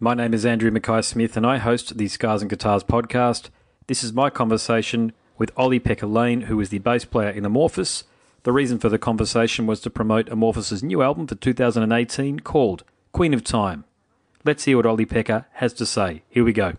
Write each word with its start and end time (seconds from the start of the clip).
My 0.00 0.14
name 0.14 0.32
is 0.32 0.46
Andrew 0.46 0.70
Mackay 0.70 1.02
Smith, 1.02 1.36
and 1.36 1.44
I 1.44 1.58
host 1.58 1.98
the 1.98 2.06
Scars 2.06 2.40
and 2.40 2.48
Guitars 2.48 2.84
podcast. 2.84 3.50
This 3.88 4.04
is 4.04 4.12
my 4.12 4.30
conversation 4.30 5.12
with 5.38 5.50
Olli-Pekka 5.56 6.08
Laine, 6.08 6.42
who 6.42 6.60
is 6.60 6.68
the 6.68 6.78
bass 6.78 7.04
player 7.04 7.30
in 7.30 7.42
Amorphis. 7.42 8.04
The 8.44 8.52
reason 8.52 8.78
for 8.78 8.88
the 8.88 8.98
conversation 9.00 9.66
was 9.66 9.80
to 9.80 9.90
promote 9.90 10.26
Amorphis' 10.26 10.84
new 10.84 11.02
album 11.02 11.26
for 11.26 11.34
2018 11.34 12.38
called 12.40 12.84
Queen 13.10 13.34
of 13.34 13.42
Time. 13.42 13.82
Let's 14.44 14.66
hear 14.66 14.76
what 14.76 14.86
Olli-Pekka 14.86 15.46
has 15.54 15.72
to 15.72 15.84
say. 15.84 16.22
Here 16.28 16.44
we 16.44 16.52
go. 16.52 16.74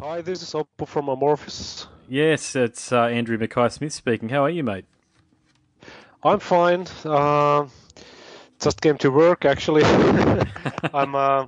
Hi, 0.00 0.20
this 0.20 0.40
is 0.40 0.52
Oppo 0.52 0.86
from 0.86 1.06
Amorphis. 1.06 1.88
Yes, 2.08 2.54
it's 2.54 2.92
uh, 2.92 3.06
Andrew 3.06 3.36
Mackay 3.36 3.68
Smith 3.70 3.92
speaking. 3.92 4.28
How 4.28 4.44
are 4.44 4.50
you, 4.50 4.62
mate? 4.62 4.84
I'm 6.22 6.38
fine. 6.38 6.86
Uh, 7.04 7.66
just 8.60 8.80
came 8.80 8.96
to 8.98 9.10
work, 9.10 9.44
actually. 9.44 9.82
I'm 10.94 11.16
uh, 11.16 11.46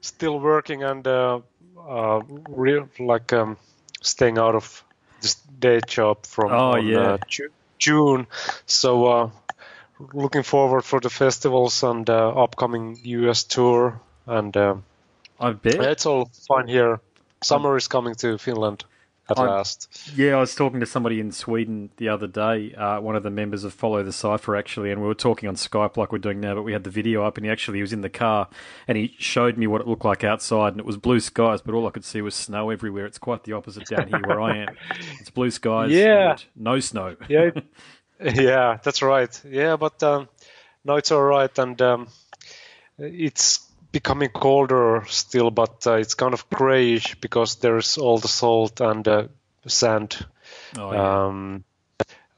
still 0.00 0.38
working 0.40 0.82
and 0.84 1.06
uh, 1.06 1.40
uh, 1.88 2.20
re- 2.48 2.84
like 2.98 3.32
um, 3.32 3.56
staying 4.02 4.38
out 4.38 4.54
of 4.54 4.84
this 5.20 5.34
day 5.58 5.80
job 5.80 6.26
from 6.26 6.52
Oh, 6.52 6.74
on, 6.74 6.86
yeah. 6.92 7.12
uh, 7.12 7.18
Ju- 7.28 7.52
June. 7.78 8.26
So 8.66 9.06
uh, 9.06 9.30
looking 10.12 10.42
forward 10.42 10.82
for 10.84 11.00
the 11.00 11.10
festivals 11.10 11.82
and 11.82 12.08
uh, 12.08 12.28
upcoming 12.30 12.98
US 13.04 13.44
tour. 13.44 14.00
And 14.26 14.56
uh, 14.56 14.76
I 15.40 15.52
bet. 15.52 15.90
it's 15.90 16.06
all 16.06 16.30
fine 16.48 16.68
here. 16.68 17.00
Summer 17.42 17.76
is 17.76 17.88
coming 17.88 18.14
to 18.16 18.38
Finland 18.38 18.84
at 19.28 19.38
I'm- 19.38 19.48
last. 19.48 20.12
Yeah, 20.16 20.36
I 20.36 20.40
was 20.40 20.54
talking 20.54 20.80
to 20.80 20.86
somebody 20.86 21.18
in 21.20 21.32
Sweden 21.32 21.90
the 21.96 22.08
other 22.08 22.26
day, 22.26 22.72
uh, 22.74 23.00
one 23.00 23.16
of 23.16 23.22
the 23.22 23.30
members 23.30 23.64
of 23.64 23.74
Follow 23.74 24.02
the 24.02 24.12
Cipher 24.12 24.54
actually, 24.56 24.90
and 24.92 25.00
we 25.00 25.06
were 25.08 25.14
talking 25.14 25.48
on 25.48 25.56
Skype 25.56 25.96
like 25.96 26.12
we're 26.12 26.18
doing 26.18 26.40
now, 26.40 26.54
but 26.54 26.62
we 26.62 26.72
had 26.72 26.84
the 26.84 26.90
video 26.90 27.24
up, 27.24 27.36
and 27.36 27.44
he 27.44 27.50
actually 27.50 27.78
he 27.78 27.82
was 27.82 27.92
in 27.92 28.02
the 28.02 28.08
car, 28.08 28.48
and 28.86 28.96
he 28.96 29.14
showed 29.18 29.56
me 29.58 29.66
what 29.66 29.80
it 29.80 29.86
looked 29.88 30.04
like 30.04 30.22
outside, 30.24 30.72
and 30.72 30.80
it 30.80 30.86
was 30.86 30.96
blue 30.96 31.20
skies, 31.20 31.60
but 31.60 31.74
all 31.74 31.86
I 31.86 31.90
could 31.90 32.04
see 32.04 32.20
was 32.22 32.34
snow 32.34 32.70
everywhere. 32.70 33.06
It's 33.06 33.18
quite 33.18 33.44
the 33.44 33.52
opposite 33.54 33.86
down 33.86 34.08
here 34.08 34.20
where 34.24 34.40
I 34.40 34.58
am. 34.58 34.76
It's 35.20 35.30
blue 35.30 35.50
skies, 35.50 35.90
Yeah. 35.90 36.32
and 36.32 36.44
no 36.54 36.78
snow. 36.80 37.16
yeah, 37.28 37.50
yeah, 38.22 38.78
that's 38.82 39.02
right. 39.02 39.40
Yeah, 39.44 39.76
but 39.76 40.02
um, 40.02 40.28
no, 40.84 40.94
it's 40.96 41.10
all 41.10 41.22
right, 41.22 41.58
and 41.58 41.80
um, 41.82 42.08
it's 42.98 43.65
becoming 43.92 44.28
colder 44.30 45.04
still, 45.08 45.50
but 45.50 45.86
uh, 45.86 45.94
it's 45.94 46.14
kind 46.14 46.34
of 46.34 46.48
grayish 46.50 47.14
because 47.20 47.56
there's 47.56 47.98
all 47.98 48.18
the 48.18 48.28
salt 48.28 48.80
and 48.80 49.06
uh, 49.08 49.26
sand 49.66 50.24
Oh, 50.78 50.92
yeah. 50.92 51.26
um, 51.26 51.64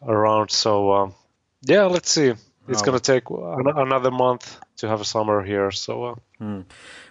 around. 0.07 0.51
So 0.51 0.93
um, 0.93 1.15
yeah, 1.63 1.85
let's 1.85 2.11
see. 2.11 2.33
It's 2.69 2.83
Oh. 2.83 2.85
gonna 2.85 3.01
take 3.01 3.31
an- 3.31 3.73
another 3.77 4.11
month 4.11 4.59
to 4.77 4.89
have 4.89 5.01
a 5.01 5.05
summer 5.05 5.43
here. 5.43 5.71
So 5.71 6.05
uh, 6.41 6.63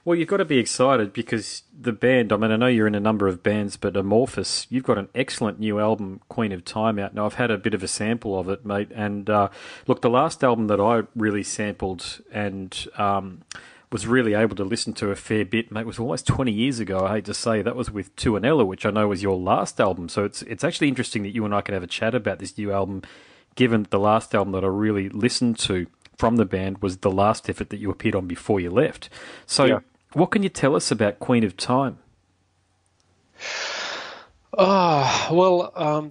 Well, 0.05 0.17
you've 0.17 0.30
got 0.30 0.38
to 0.38 0.45
be 0.45 0.58
excited 0.59 1.11
because 1.11 1.63
the 1.77 1.91
band, 1.91 2.31
I 2.31 2.38
mean, 2.38 2.52
I 2.52 2.55
know 2.55 2.67
you're 2.67 2.88
in 2.88 2.95
a 2.95 2.99
number 2.99 3.27
of 3.27 3.43
bands, 3.43 3.75
but 3.75 3.95
Amorphis, 3.95 4.65
you've 4.69 4.85
got 4.85 4.97
an 4.97 5.09
excellent 5.13 5.59
new 5.59 5.80
album, 5.81 6.21
Queen 6.30 6.53
of 6.53 6.63
Time, 6.63 6.97
out. 6.97 7.13
Now, 7.13 7.25
I've 7.25 7.33
had 7.33 7.52
a 7.52 7.58
bit 7.58 7.73
of 7.73 7.83
a 7.83 7.88
sample 7.89 8.39
of 8.39 8.47
it, 8.47 8.65
mate. 8.65 8.89
And 8.95 9.30
uh, 9.30 9.49
look, 9.85 10.02
the 10.02 10.09
last 10.09 10.43
album 10.45 10.67
that 10.67 10.80
I 10.80 11.03
really 11.13 11.43
sampled 11.43 12.21
and 12.31 12.88
um, 12.97 13.41
was 13.91 14.05
really 14.05 14.33
able 14.33 14.55
to 14.57 14.63
listen 14.66 14.93
to 14.93 15.11
a 15.11 15.16
fair 15.16 15.45
bit, 15.45 15.71
mate, 15.71 15.85
was 15.85 15.97
almost 15.99 16.27
20 16.27 16.52
years 16.52 16.80
ago. 16.80 17.05
I 17.05 17.13
hate 17.16 17.25
to 17.25 17.33
say 17.33 17.61
that 17.61 17.75
was 17.75 17.89
with 17.89 18.13
Tuonela, 18.17 18.66
which 18.66 18.85
I 18.85 18.91
know 18.91 19.07
was 19.07 19.23
your 19.23 19.38
last 19.38 19.80
album. 19.80 20.09
So 20.09 20.25
it's 20.25 20.41
it's 20.43 20.63
actually 20.63 20.89
interesting 20.89 21.23
that 21.23 21.33
you 21.33 21.45
and 21.45 21.55
I 21.55 21.61
can 21.61 21.73
have 21.73 21.83
a 21.83 21.88
chat 21.88 22.13
about 22.13 22.39
this 22.39 22.58
new 22.58 22.71
album, 22.71 23.03
given 23.55 23.88
the 23.89 23.99
last 23.99 24.35
album 24.35 24.52
that 24.53 24.63
I 24.63 24.67
really 24.67 25.08
listened 25.09 25.58
to 25.59 25.88
from 26.17 26.35
the 26.35 26.45
band 26.45 26.80
was 26.81 26.97
the 26.97 27.11
last 27.11 27.49
effort 27.49 27.69
that 27.69 27.77
you 27.80 27.89
appeared 27.91 28.15
on 28.15 28.27
before 28.27 28.59
you 28.59 28.71
left. 28.71 29.09
So, 29.45 29.65
Yeah. 29.65 29.80
what 30.13 30.31
can 30.31 30.41
you 30.43 30.49
tell 30.49 30.75
us 30.75 30.91
about 30.91 31.19
Queen 31.19 31.43
of 31.43 31.55
Time? 31.55 31.99
Ah, 34.58 35.30
well, 35.31 35.71
um, 35.75 36.09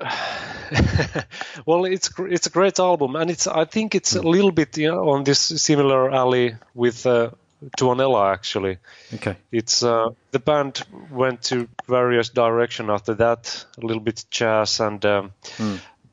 well, 1.66 1.84
it's 1.84 2.10
it's 2.18 2.46
a 2.46 2.50
great 2.50 2.78
album, 2.78 3.16
and 3.16 3.30
it's 3.30 3.46
I 3.46 3.64
think 3.64 3.94
it's 3.94 4.16
a 4.16 4.22
little 4.22 4.50
bit 4.50 4.76
you 4.76 4.90
know, 4.90 5.10
on 5.10 5.24
this 5.24 5.40
similar 5.40 6.10
alley 6.10 6.56
with 6.74 7.06
uh, 7.06 7.30
Tuonela 7.78 8.32
actually. 8.32 8.78
Okay. 9.14 9.36
It's 9.52 9.82
uh, 9.82 10.10
the 10.32 10.38
band 10.38 10.82
went 11.10 11.42
to 11.42 11.68
various 11.88 12.30
direction 12.30 12.90
after 12.90 13.14
that, 13.14 13.64
a 13.78 13.86
little 13.86 14.02
bit 14.02 14.24
jazz 14.30 14.80
and 14.80 15.04
um, 15.04 15.32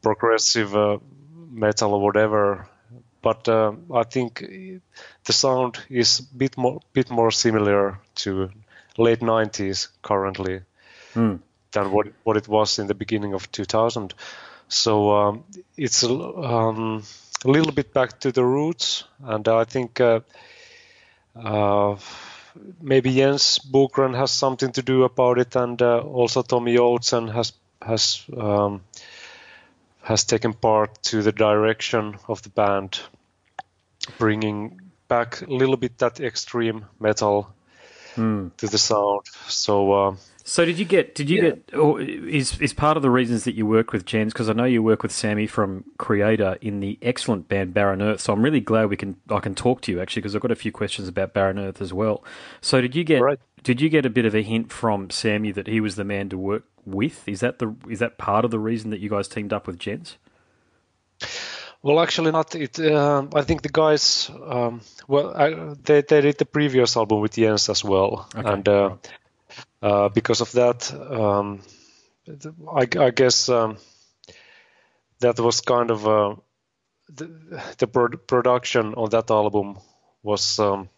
progressive 0.01 0.75
uh, 0.75 0.97
metal 1.51 1.93
or 1.93 2.01
whatever. 2.01 2.67
But 3.21 3.47
uh, 3.47 3.73
I 3.93 4.03
think 4.03 4.39
the 4.39 5.33
sound 5.33 5.77
is 5.89 6.19
a 6.19 6.37
bit 6.37 6.57
more 6.57 6.81
bit 6.93 7.09
more 7.09 7.31
similar 7.31 7.99
to 8.15 8.49
late 8.97 9.21
90s 9.21 9.87
currently 10.01 10.61
than 11.71 11.91
what 11.91 12.07
what 12.23 12.37
it 12.37 12.47
was 12.47 12.79
in 12.79 12.87
the 12.87 12.93
beginning 12.93 13.33
of 13.33 13.51
2000. 13.51 14.13
So 14.67 15.11
um, 15.11 15.43
it's 15.75 16.03
a, 16.03 16.09
um, 16.09 17.03
a 17.43 17.49
little 17.49 17.73
bit 17.73 17.93
back 17.93 18.19
to 18.21 18.31
the 18.31 18.43
roots, 18.43 19.03
and 19.21 19.45
I 19.47 19.65
think 19.65 19.99
uh, 19.99 20.21
uh, 21.35 21.97
maybe 22.81 23.13
Jens 23.13 23.59
Bogren 23.59 24.15
has 24.15 24.31
something 24.31 24.71
to 24.71 24.81
do 24.81 25.03
about 25.03 25.39
it, 25.39 25.55
and 25.55 25.81
uh, 25.81 25.99
also 25.99 26.41
Tomi 26.41 26.75
Joutsen 26.75 27.33
has 27.33 27.53
has 27.81 28.23
um, 28.37 28.81
has 30.03 30.23
taken 30.23 30.53
part 30.53 31.03
to 31.03 31.21
the 31.21 31.33
direction 31.33 32.17
of 32.29 32.41
the 32.41 32.49
band, 32.49 32.99
bringing 34.17 34.79
back 35.09 35.41
a 35.41 35.53
little 35.53 35.77
bit 35.77 35.97
that 35.97 36.21
extreme 36.21 36.85
metal 36.99 37.53
to 38.57 38.67
the 38.67 38.77
sound. 38.77 39.25
So. 39.47 40.17
Uh, 40.41 40.43
So 40.45 40.65
did 40.65 40.79
you 40.79 40.85
get? 40.85 41.15
Did 41.15 41.29
you 41.29 41.37
Yeah. 41.37 41.49
get? 41.51 41.75
Or 41.75 42.01
is 42.01 42.59
is 42.59 42.73
part 42.73 42.97
of 42.97 43.03
the 43.03 43.09
reasons 43.09 43.43
that 43.43 43.55
you 43.55 43.65
work 43.65 43.91
with 43.93 44.05
Jens? 44.05 44.33
Because 44.33 44.49
I 44.49 44.53
know 44.53 44.65
you 44.65 44.81
work 44.83 45.03
with 45.03 45.11
Sami 45.11 45.47
from 45.47 45.83
Kreator 45.99 46.57
in 46.61 46.79
the 46.79 46.97
excellent 47.01 47.47
band 47.47 47.73
Barren 47.73 48.01
Earth. 48.01 48.21
So 48.21 48.33
I'm 48.33 48.41
really 48.43 48.59
glad 48.61 48.89
we 48.89 48.97
can 48.97 49.15
I 49.29 49.39
can 49.39 49.55
talk 49.55 49.81
to 49.81 49.91
you 49.91 50.01
actually 50.01 50.21
because 50.21 50.35
I've 50.35 50.41
got 50.41 50.51
a 50.51 50.55
few 50.55 50.71
questions 50.71 51.07
about 51.07 51.33
Barren 51.33 51.59
Earth 51.59 51.81
as 51.81 51.93
well. 51.93 52.23
So 52.61 52.81
did 52.81 52.95
you 52.95 53.03
get? 53.03 53.21
Right. 53.21 53.39
Did 53.63 53.79
you 53.79 53.89
get 53.89 54.05
a 54.05 54.09
bit 54.09 54.25
of 54.25 54.33
a 54.33 54.41
hint 54.41 54.71
from 54.71 55.09
Sami 55.11 55.51
that 55.51 55.67
he 55.67 55.79
was 55.79 55.95
the 55.95 56.03
man 56.03 56.29
to 56.29 56.37
work 56.37 56.63
with? 56.85 57.27
Is 57.27 57.39
that 57.41 57.59
the 57.59 57.75
is 57.89 57.99
that 57.99 58.17
part 58.17 58.43
of 58.45 58.51
the 58.51 58.59
reason 58.59 58.89
that 58.89 58.99
you 58.99 59.09
guys 59.09 59.27
teamed 59.27 59.53
up 59.53 59.67
with 59.67 59.77
Jens? 59.77 60.17
Well, 61.83 61.99
actually, 61.99 62.31
not. 62.31 62.53
It. 62.55 62.79
Um 62.79 63.29
I 63.35 63.41
think 63.43 63.61
the 63.61 63.69
guys. 63.69 64.29
Um, 64.47 64.81
well, 65.07 65.33
I, 65.35 65.75
they 65.83 66.01
they 66.01 66.21
did 66.21 66.37
the 66.37 66.45
previous 66.45 66.95
album 66.97 67.21
with 67.21 67.33
Jens 67.35 67.69
as 67.69 67.83
well, 67.83 68.27
Okay, 68.35 68.49
and 68.51 68.67
uh, 68.69 68.95
uh, 69.81 70.09
because 70.09 70.41
of 70.41 70.51
that, 70.53 70.93
um, 70.93 71.61
I, 72.73 72.87
I 72.99 73.11
guess 73.11 73.49
um, 73.49 73.77
that 75.19 75.39
was 75.39 75.61
kind 75.61 75.91
of 75.91 76.07
uh, 76.07 76.35
the, 77.09 77.61
the 77.77 77.87
pro- 77.87 78.09
production 78.17 78.93
on 78.95 79.09
that 79.11 79.29
album 79.31 79.77
was 80.23 80.59
um, 80.59 80.89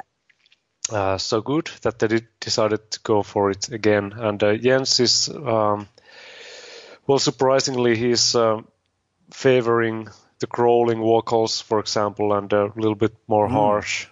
uh, 0.91 1.17
so 1.17 1.41
good 1.41 1.69
that 1.81 1.99
they 1.99 2.07
did, 2.07 2.27
decided 2.39 2.91
to 2.91 2.99
go 3.03 3.23
for 3.23 3.51
it 3.51 3.69
again. 3.69 4.13
And 4.13 4.41
uh, 4.43 4.55
Jens 4.57 4.99
is, 4.99 5.29
um, 5.29 5.87
well, 7.07 7.19
surprisingly, 7.19 7.95
he's 7.95 8.35
uh, 8.35 8.61
favoring 9.31 10.09
the 10.39 10.47
crawling 10.47 10.99
vocals, 10.99 11.61
for 11.61 11.79
example, 11.79 12.33
and 12.33 12.51
a 12.53 12.71
little 12.75 12.95
bit 12.95 13.15
more 13.27 13.47
harsh 13.47 14.07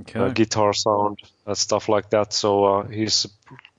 Okay. 0.00 0.20
uh, 0.20 0.28
guitar 0.30 0.72
sound 0.72 1.18
and 1.46 1.56
stuff 1.56 1.88
like 1.88 2.10
that. 2.10 2.32
So 2.32 2.64
uh, 2.64 2.88
he's 2.88 3.26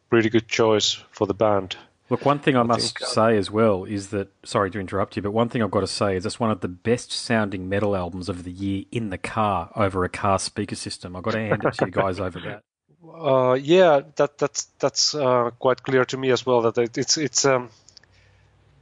pretty 0.10 0.30
good 0.30 0.48
choice 0.48 0.94
for 1.12 1.28
the 1.28 1.34
band. 1.34 1.78
Look, 2.10 2.26
one 2.26 2.40
thing 2.40 2.56
I, 2.56 2.64
must 2.64 2.98
think, 2.98 3.10
uh, 3.10 3.14
say 3.14 3.38
as 3.38 3.52
well 3.52 3.84
is 3.84 4.10
that 4.10 4.30
sorry 4.44 4.72
to 4.72 4.80
interrupt 4.80 5.18
you, 5.18 5.22
but 5.22 5.32
one 5.32 5.50
thing 5.50 5.62
I've 5.62 5.72
got 5.72 5.82
to 5.82 5.88
say 5.88 6.16
is 6.16 6.24
that's 6.24 6.40
one 6.40 6.52
of 6.52 6.62
the 6.62 6.70
best 6.70 7.12
sounding 7.12 7.68
metal 7.68 7.98
albums 7.98 8.30
of 8.30 8.46
the 8.46 8.52
year 8.52 8.86
in 8.92 9.10
the 9.10 9.18
car 9.18 9.72
over 9.76 10.06
a 10.06 10.10
car 10.10 10.40
speaker 10.40 10.76
system. 10.76 11.18
I've 11.18 11.24
got 11.24 11.32
to 11.32 11.40
hand 11.40 11.66
it 11.66 11.74
to 11.74 11.86
you 11.86 11.92
guys 11.92 12.20
over 12.20 12.40
that. 12.42 12.64
Uh, 13.08 13.54
yeah, 13.54 14.02
that 14.16 14.38
that's 14.38 14.66
that's 14.80 15.16
uh, 15.16 15.52
quite 15.60 15.82
clear 15.82 16.04
to 16.04 16.18
me 16.18 16.30
as 16.32 16.46
well. 16.46 16.64
That 16.64 16.78
it, 16.78 16.98
it's 16.98 17.18
it's 17.18 17.46
um, 17.46 17.70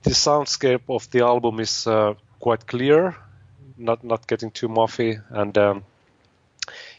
the 0.04 0.12
soundscape 0.12 0.83
of 0.89 1.10
the 1.12 1.21
album 1.21 1.60
is 1.60 1.86
uh, 1.86 2.16
quite 2.39 2.66
clear, 2.66 3.16
not 3.78 4.04
not 4.04 4.25
getting 4.25 4.51
too 4.51 4.68
muffy, 4.68 5.21
and 5.30 5.56
um, 5.57 5.83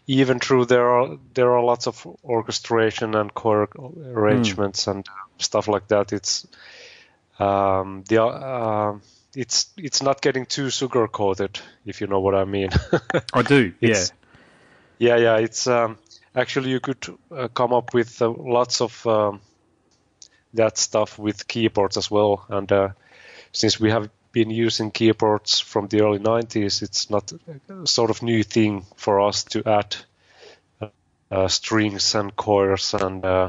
even 0.07 0.39
through 0.39 0.67
there 0.67 0.89
are 0.89 1.19
there 1.35 1.53
are 1.53 1.63
lots 1.63 1.87
of 1.87 2.07
orchestration 2.25 3.15
and 3.15 3.35
chord 3.35 3.71
arrangements 3.77 4.87
and 4.87 5.07
stuff 5.39 5.69
like 5.69 5.89
that. 5.89 6.13
It's 6.13 6.47
um, 7.39 8.05
the 8.09 8.23
uh, 8.23 8.99
it's 9.35 9.69
it's 9.77 10.03
not 10.03 10.23
getting 10.23 10.47
too 10.47 10.71
sugar 10.71 11.09
coated, 11.09 11.61
if 11.85 12.01
you 12.01 12.07
know 12.07 12.21
what 12.21 12.35
I 12.35 12.45
mean. 12.45 12.71
I 13.35 13.43
do, 13.43 13.73
yeah. 13.81 14.05
Yeah, 14.99 15.17
yeah. 15.17 15.37
It's 15.37 15.67
um, 15.67 15.99
actually 16.35 16.71
you 16.71 16.81
could 16.81 17.07
uh, 17.31 17.49
come 17.49 17.73
up 17.73 17.93
with 17.93 18.23
uh, 18.23 18.31
lots 18.31 18.81
of 18.81 19.07
um, 19.07 19.41
that 20.55 20.79
stuff 20.79 21.19
with 21.19 21.47
keyboards 21.47 21.97
as 21.97 22.11
well. 22.11 22.47
And 22.49 22.71
uh, 22.73 22.89
since 23.53 23.79
we 23.79 23.91
have 23.91 24.09
been 24.37 24.51
using 24.51 24.91
keyboards 24.91 25.61
from 25.61 25.89
the 25.89 26.03
early 26.03 26.19
90s, 26.19 26.83
it's 26.83 27.09
not 27.09 27.33
a 27.71 27.87
sort 27.87 28.11
of 28.11 28.23
new 28.23 28.43
thing 28.43 28.85
for 28.95 29.19
us 29.23 29.45
to 29.45 29.67
add 29.67 29.97
uh, 31.31 31.49
strings 31.49 32.15
and 32.15 32.37
chords 32.37 32.93
and 32.93 33.25
uh, 33.25 33.49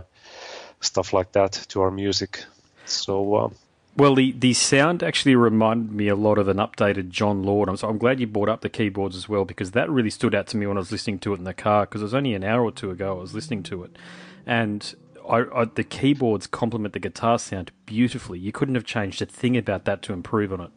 stuff 0.79 1.11
like 1.11 1.33
that 1.33 1.51
to 1.67 1.81
our 1.81 1.91
music. 1.91 2.45
So. 2.85 3.35
Uh, 3.35 3.49
well, 3.97 4.15
the, 4.15 4.31
the 4.31 4.53
sound 4.53 5.03
actually 5.03 5.35
reminded 5.35 5.91
me 5.91 6.07
a 6.07 6.15
lot 6.15 6.37
of 6.37 6.47
an 6.47 6.55
updated 6.55 7.09
Jon 7.09 7.43
Lord. 7.43 7.67
I'm, 7.67 7.75
so 7.75 7.89
I'm 7.89 7.97
glad 7.97 8.21
you 8.21 8.27
brought 8.27 8.47
up 8.47 8.61
the 8.61 8.69
keyboards 8.69 9.17
as 9.17 9.27
well 9.27 9.43
because 9.43 9.71
that 9.71 9.89
really 9.89 10.09
stood 10.09 10.33
out 10.33 10.47
to 10.47 10.57
me 10.57 10.67
when 10.67 10.77
I 10.77 10.79
was 10.79 10.93
listening 10.93 11.19
to 11.19 11.33
it 11.33 11.39
in 11.39 11.43
the 11.43 11.53
car 11.53 11.85
because 11.85 11.99
it 11.99 12.05
was 12.05 12.13
only 12.13 12.33
an 12.33 12.45
hour 12.45 12.63
or 12.63 12.71
two 12.71 12.91
ago 12.91 13.17
I 13.17 13.21
was 13.21 13.33
listening 13.33 13.63
to 13.63 13.83
it. 13.83 13.97
And 14.45 14.95
I, 15.27 15.43
I, 15.53 15.65
the 15.65 15.83
keyboards 15.83 16.47
complement 16.47 16.93
the 16.93 16.99
guitar 16.99 17.37
sound 17.39 17.71
beautifully. 17.85 18.39
You 18.39 18.53
couldn't 18.53 18.75
have 18.75 18.85
changed 18.85 19.21
a 19.21 19.25
thing 19.25 19.57
about 19.57 19.83
that 19.83 20.01
to 20.03 20.13
improve 20.13 20.53
on 20.53 20.61
it. 20.61 20.71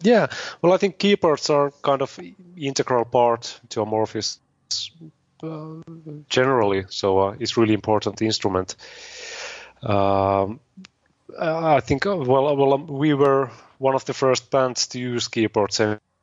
Yeah, 0.00 0.28
well, 0.62 0.72
I 0.72 0.76
think 0.76 0.98
keyboards 0.98 1.50
are 1.50 1.72
kind 1.82 2.02
of 2.02 2.18
integral 2.56 3.04
part 3.04 3.60
to 3.70 3.80
Amorphis 3.80 4.38
uh, 5.42 5.82
generally, 6.28 6.84
so 6.88 7.18
uh, 7.18 7.36
it's 7.40 7.56
really 7.56 7.74
important 7.74 8.22
instrument. 8.22 8.76
Um, 9.82 10.60
I 11.40 11.80
think 11.80 12.06
uh, 12.06 12.16
well, 12.16 12.56
well, 12.56 12.74
um, 12.74 12.86
we 12.86 13.14
were 13.14 13.50
one 13.78 13.94
of 13.94 14.04
the 14.04 14.14
first 14.14 14.50
bands 14.50 14.86
to 14.88 14.98
use 14.98 15.28
keyboards 15.28 15.80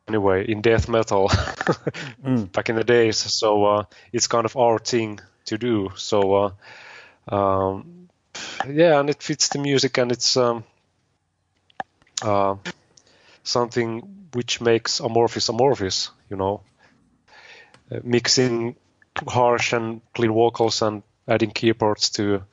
anyway 0.07 0.45
in 0.49 0.61
death 0.61 0.87
metal 0.89 1.29
mm. 1.29 2.51
back 2.51 2.69
in 2.69 2.75
the 2.75 2.83
days. 2.83 3.17
So 3.17 3.65
uh, 3.65 3.83
it's 4.11 4.27
kind 4.27 4.45
of 4.45 4.55
our 4.57 4.79
thing 4.79 5.19
to 5.45 5.57
do. 5.57 5.91
So 5.95 6.53
uh, 7.29 7.35
um, 7.35 8.09
yeah, 8.67 8.99
and 8.99 9.09
it 9.09 9.23
fits 9.23 9.49
the 9.49 9.59
music, 9.59 9.97
and 9.97 10.11
it's 10.11 10.37
um, 10.37 10.63
uh, 12.21 12.55
something 13.45 14.27
which 14.33 14.59
makes 14.59 14.99
Amorphis 14.99 15.49
Amorphis, 15.49 16.09
You 16.29 16.37
know, 16.37 16.61
uh, 17.91 17.99
mixing 18.03 18.75
harsh 19.27 19.73
and 19.73 20.01
clean 20.13 20.33
vocals 20.33 20.81
and 20.81 21.03
adding 21.27 21.51
keyboards 21.51 22.09
to 22.11 22.43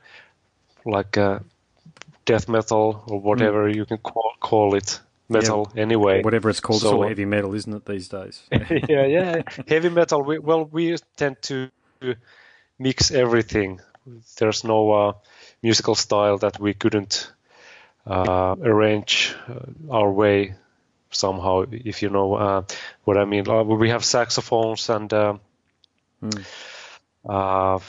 like 0.84 1.18
uh, 1.18 1.40
death 2.24 2.48
metal 2.48 3.02
or 3.08 3.20
whatever 3.20 3.68
mm. 3.68 3.74
you 3.74 3.84
can 3.84 3.98
call, 3.98 4.32
call 4.38 4.74
it 4.74 5.00
metal 5.28 5.70
yeah, 5.74 5.82
anyway. 5.82 6.22
Whatever 6.22 6.50
it's 6.50 6.60
called, 6.60 6.82
so, 6.82 7.02
heavy 7.02 7.24
metal, 7.24 7.54
isn't 7.54 7.72
it 7.72 7.84
these 7.84 8.08
days? 8.08 8.42
yeah, 8.52 9.06
yeah, 9.06 9.42
heavy 9.66 9.88
metal. 9.88 10.22
We, 10.22 10.38
well, 10.38 10.64
we 10.64 10.96
tend 11.16 11.42
to 11.42 11.70
mix 12.78 13.10
everything. 13.10 13.80
There's 14.38 14.64
no 14.64 14.92
uh, 14.92 15.12
musical 15.62 15.94
style 15.94 16.38
that 16.38 16.60
we 16.60 16.74
couldn't 16.74 17.32
uh, 18.06 18.56
arrange 18.62 19.34
uh, 19.48 19.94
our 19.94 20.10
way 20.10 20.54
somehow, 21.12 21.64
if 21.70 22.02
you 22.02 22.10
know 22.10 22.34
uh, 22.34 22.62
what 23.04 23.16
I 23.16 23.24
mean. 23.24 23.48
Uh, 23.48 23.62
we 23.62 23.90
have 23.90 24.04
saxophones 24.04 24.88
and 24.90 25.10
mm. 26.22 27.82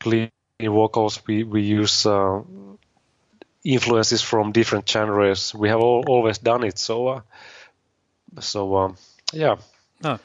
clean 0.00 0.30
vocals. 0.60 1.20
We 1.26 1.42
we 1.42 1.62
use 1.62 2.06
influences 3.64 4.22
from 4.22 4.52
different 4.52 4.88
genres. 4.88 5.54
We 5.54 5.68
have 5.70 5.80
all, 5.80 6.04
always 6.06 6.38
done 6.38 6.64
it. 6.64 6.78
So, 6.78 7.08
uh, 7.08 7.20
so 8.40 8.76
um, 8.76 8.96
yeah. 9.32 9.56
Oh, 10.04 10.18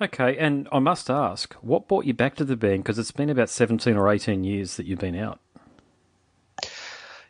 okay. 0.00 0.36
And 0.36 0.68
I 0.70 0.78
must 0.78 1.08
ask, 1.10 1.54
what 1.54 1.88
brought 1.88 2.04
you 2.04 2.14
back 2.14 2.36
to 2.36 2.44
the 2.44 2.56
band? 2.56 2.82
Because 2.82 2.98
it's 2.98 3.12
been 3.12 3.30
about 3.30 3.48
seventeen 3.48 3.96
or 3.96 4.08
eighteen 4.10 4.44
years 4.44 4.76
that 4.76 4.86
you've 4.86 4.98
been 4.98 5.16
out. 5.16 5.40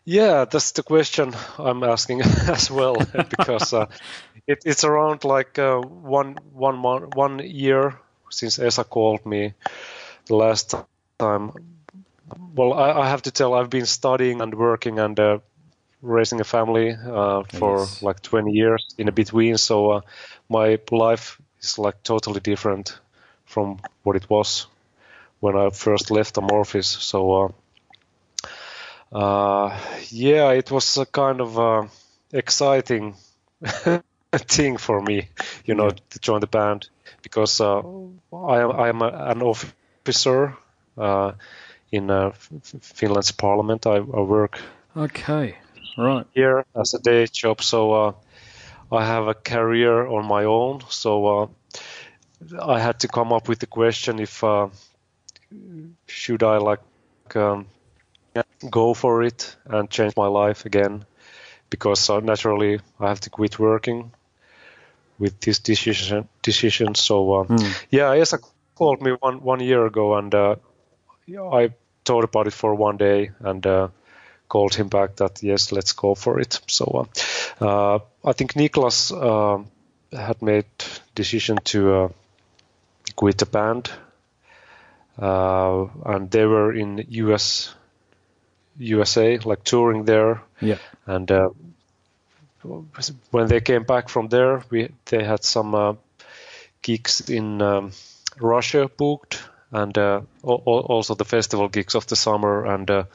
Yeah, 0.06 0.44
that's 0.46 0.72
the 0.72 0.82
question 0.82 1.34
I'm 1.58 1.82
asking 1.82 2.22
as 2.48 2.70
well 2.70 2.96
because 3.30 3.72
uh, 3.74 3.86
it, 4.46 4.62
it's 4.64 4.84
around 4.84 5.24
like 5.24 5.58
uh, 5.58 5.80
one 5.80 6.38
one 6.54 6.78
month, 6.78 7.14
one 7.16 7.40
year 7.40 7.98
since 8.30 8.58
Esa 8.58 8.84
called 8.84 9.26
me 9.26 9.54
the 10.26 10.36
last 10.36 10.74
time 11.18 11.52
well, 12.54 12.72
I, 12.72 13.02
I, 13.02 13.08
have 13.08 13.22
to 13.22 13.30
tell 13.30 13.54
I've 13.54 13.70
been 13.70 13.86
studying 13.86 14.40
and 14.40 14.54
working 14.54 14.98
and 14.98 15.18
uh, 15.18 15.38
raising 16.02 16.40
a 16.40 16.44
family 16.44 16.90
uh, 16.92 17.44
for 17.44 17.78
yes. 17.78 18.02
like 18.02 18.22
20 18.22 18.52
years 18.52 18.86
in 18.98 19.10
between. 19.12 19.56
So 19.58 19.90
uh, 19.90 20.00
my 20.48 20.78
life 20.90 21.40
is 21.60 21.78
like 21.78 22.02
totally 22.02 22.40
different 22.40 22.98
from 23.44 23.78
what 24.02 24.16
it 24.16 24.28
was 24.28 24.66
when 25.40 25.56
I 25.56 25.70
first 25.70 26.10
left 26.10 26.36
Amorphis. 26.36 26.86
So 26.86 27.32
uh, 27.32 27.48
yeah, 30.10 30.52
it 30.52 30.70
was 30.70 30.96
a 30.96 31.06
kind 31.06 31.40
of 31.40 31.58
uh, 31.58 31.86
exciting 32.32 33.14
thing 34.32 34.76
for 34.76 35.00
me, 35.00 35.28
you 35.64 35.74
know, 35.74 35.86
yeah. 35.86 35.98
to 36.10 36.18
join 36.18 36.40
the 36.40 36.46
band 36.46 36.88
because 37.22 37.60
I 37.60 37.80
am 38.60 38.72
I 38.72 38.88
am 38.88 39.02
a, 39.02 39.08
an 39.08 39.42
officer 39.42 40.56
in 41.92 42.10
uh, 42.10 42.32
Finland's 42.80 43.32
parliament. 43.32 43.86
I, 43.86 43.96
I, 43.96 44.20
work. 44.20 44.60
Okay. 44.96 45.56
Right. 45.98 46.26
Here 46.32 46.64
as 46.74 46.94
a 46.94 46.98
day 46.98 47.26
job, 47.26 47.62
so 47.62 47.92
uh, 47.92 48.12
I 48.92 49.04
have 49.04 49.28
a 49.28 49.34
career 49.34 50.06
on 50.06 50.26
my 50.26 50.44
own. 50.44 50.82
So 50.88 51.26
uh, 51.26 51.46
I 52.62 52.80
had 52.80 53.00
to 53.00 53.08
come 53.08 53.32
up 53.32 53.48
with 53.48 53.58
the 53.58 53.66
question: 53.66 54.18
if 54.18 54.44
uh, 54.44 54.68
should 56.06 56.42
I 56.42 56.58
like 56.58 56.80
um, 57.34 57.66
go 58.70 58.94
for 58.94 59.22
it 59.22 59.56
and 59.66 59.90
change 59.90 60.14
my 60.16 60.26
life 60.26 60.66
again? 60.66 61.04
Because 61.70 62.08
uh, 62.10 62.20
naturally 62.20 62.80
I 63.00 63.08
have 63.08 63.20
to 63.20 63.30
quit 63.30 63.58
working 63.58 64.12
with 65.18 65.40
this 65.40 65.58
decision. 65.58 66.28
Decision. 66.42 66.94
So 66.94 67.46
mm. 67.48 67.84
yeah, 67.90 68.12
Esa 68.12 68.38
called 68.74 69.02
me 69.02 69.12
one 69.20 69.42
one 69.42 69.60
year 69.60 69.86
ago, 69.86 70.16
and 70.16 70.34
I 70.34 71.70
thought 72.06 72.24
about 72.24 72.46
it 72.46 72.52
for 72.52 72.74
one 72.74 72.96
day 72.96 73.30
and 73.40 73.66
uh, 73.66 73.88
called 74.48 74.74
him 74.74 74.88
back 74.88 75.16
that 75.16 75.42
yes, 75.42 75.72
let's 75.72 75.92
go 75.92 76.14
for 76.14 76.40
it. 76.40 76.60
So 76.68 77.06
uh, 77.60 77.64
uh 77.64 77.98
I 78.24 78.32
think 78.32 78.54
Niclas 78.54 79.12
uh, 79.12 79.62
had 80.16 80.40
made 80.40 80.66
decision 81.14 81.58
to 81.64 81.94
uh, 81.94 82.08
quit 83.16 83.38
the 83.38 83.46
band, 83.46 83.90
and 85.18 86.30
they 86.30 86.46
were 86.46 86.72
in 86.72 87.04
US, 87.08 87.74
USA, 88.78 89.38
like 89.38 89.64
touring 89.64 90.04
there. 90.04 90.42
Yeah, 90.60 90.78
and 91.06 91.30
when 93.30 93.46
they 93.48 93.60
came 93.60 93.84
back 93.84 94.08
from 94.08 94.28
there, 94.28 94.62
we 94.70 94.90
they 95.06 95.22
had 95.24 95.44
some 95.44 95.98
gigs 96.82 97.28
in 97.28 97.62
um, 97.62 97.92
Russia 98.40 98.88
booked 98.96 99.42
and 99.72 99.96
uh, 99.98 100.20
also 100.42 101.14
the 101.14 101.24
festival 101.24 101.68
gigs 101.68 101.94
of 101.94 102.06
the 102.06 102.16
summer 102.16 102.66
and 102.66 102.88
a 102.90 103.08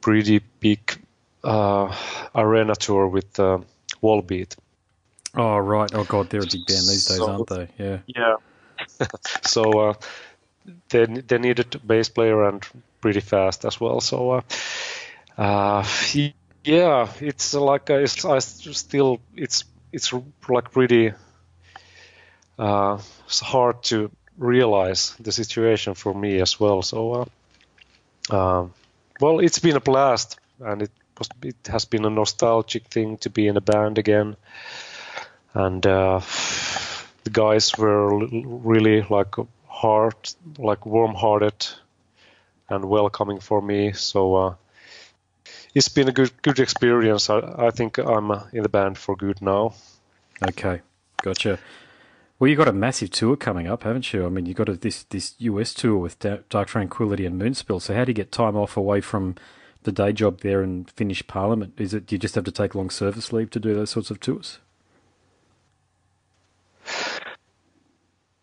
pretty 0.00 0.40
big 0.60 0.98
uh, 1.44 1.94
arena 2.34 2.74
tour 2.74 3.06
with 3.06 3.38
uh, 3.38 3.58
Volbeat. 4.02 4.56
Oh 5.34 5.58
right! 5.58 5.90
Oh 5.94 6.04
god, 6.04 6.30
they're 6.30 6.40
a 6.40 6.46
big 6.46 6.66
band 6.66 6.86
these 6.88 7.06
days, 7.06 7.18
so, 7.18 7.30
aren't 7.30 7.48
they? 7.48 7.68
Yeah. 7.78 7.98
Yeah. 8.06 8.36
so 9.42 9.78
uh, 9.78 9.94
they 10.88 11.04
they 11.04 11.38
needed 11.38 11.74
a 11.74 11.78
bass 11.78 12.08
player 12.08 12.44
and 12.44 12.66
pretty 13.06 13.20
fast 13.20 13.64
as 13.64 13.80
well. 13.80 14.00
So 14.00 14.30
uh, 14.30 14.40
uh, 15.38 15.84
yeah, 16.64 17.08
it's 17.20 17.54
like 17.54 17.88
uh, 17.88 18.02
it's 18.02 18.24
I 18.24 18.40
still 18.40 19.20
it's 19.36 19.64
it's 19.92 20.12
like 20.48 20.72
pretty 20.72 21.12
hard 22.58 23.82
to 23.82 24.10
realize 24.38 25.14
the 25.20 25.30
situation 25.30 25.94
for 25.94 26.14
me 26.14 26.40
as 26.42 26.58
well. 26.58 26.82
So, 26.82 27.28
uh, 28.30 28.66
well, 29.20 29.38
it's 29.40 29.60
been 29.60 29.76
a 29.76 29.80
blast, 29.80 30.38
and 30.60 30.82
it 30.82 30.90
was 31.18 31.28
it 31.42 31.68
has 31.68 31.84
been 31.84 32.04
a 32.04 32.10
nostalgic 32.10 32.88
thing 32.90 33.18
to 33.18 33.30
be 33.30 33.46
in 33.46 33.56
a 33.56 33.60
band 33.60 33.98
again, 33.98 34.36
and 35.54 35.86
uh, 35.86 36.20
the 37.22 37.30
guys 37.30 37.78
were 37.78 38.26
really 38.64 39.06
like 39.10 39.36
hard, 39.68 40.16
like 40.58 40.86
warm-hearted 40.86 41.85
and 42.68 42.84
welcoming 42.84 43.40
for 43.40 43.60
me. 43.60 43.92
So. 43.92 44.34
Uh, 44.34 44.54
it's 45.76 45.88
been 45.90 46.08
a 46.08 46.12
good 46.12 46.32
good 46.42 46.58
experience. 46.58 47.28
I, 47.28 47.38
I 47.58 47.70
think 47.70 47.98
I'm 47.98 48.30
uh, 48.30 48.44
in 48.52 48.62
the 48.62 48.68
band 48.68 48.96
for 48.96 49.14
good 49.14 49.42
now. 49.42 49.74
Okay, 50.42 50.80
gotcha. 51.22 51.58
Well, 52.38 52.48
you've 52.48 52.58
got 52.58 52.68
a 52.68 52.72
massive 52.72 53.10
tour 53.10 53.36
coming 53.36 53.66
up, 53.66 53.84
haven't 53.84 54.12
you? 54.12 54.26
I 54.26 54.28
mean, 54.28 54.46
you've 54.46 54.56
got 54.56 54.68
a, 54.68 54.74
this 54.74 55.04
this 55.04 55.34
US 55.38 55.74
tour 55.74 55.98
with 55.98 56.18
Dark 56.18 56.68
Tranquillity 56.68 57.26
and 57.26 57.40
Moonspell. 57.40 57.80
So, 57.80 57.94
how 57.94 58.04
do 58.04 58.10
you 58.10 58.14
get 58.14 58.32
time 58.32 58.56
off 58.56 58.76
away 58.76 59.02
from 59.02 59.36
the 59.82 59.92
day 59.92 60.12
job 60.12 60.40
there 60.40 60.62
and 60.62 60.90
finish 60.90 61.26
Parliament? 61.26 61.74
Is 61.78 61.92
it 61.92 62.06
do 62.06 62.14
you 62.14 62.18
just 62.18 62.34
have 62.34 62.44
to 62.44 62.52
take 62.52 62.74
long 62.74 62.90
service 62.90 63.32
leave 63.32 63.50
to 63.50 63.60
do 63.60 63.74
those 63.74 63.90
sorts 63.90 64.10
of 64.10 64.18
tours? 64.20 64.58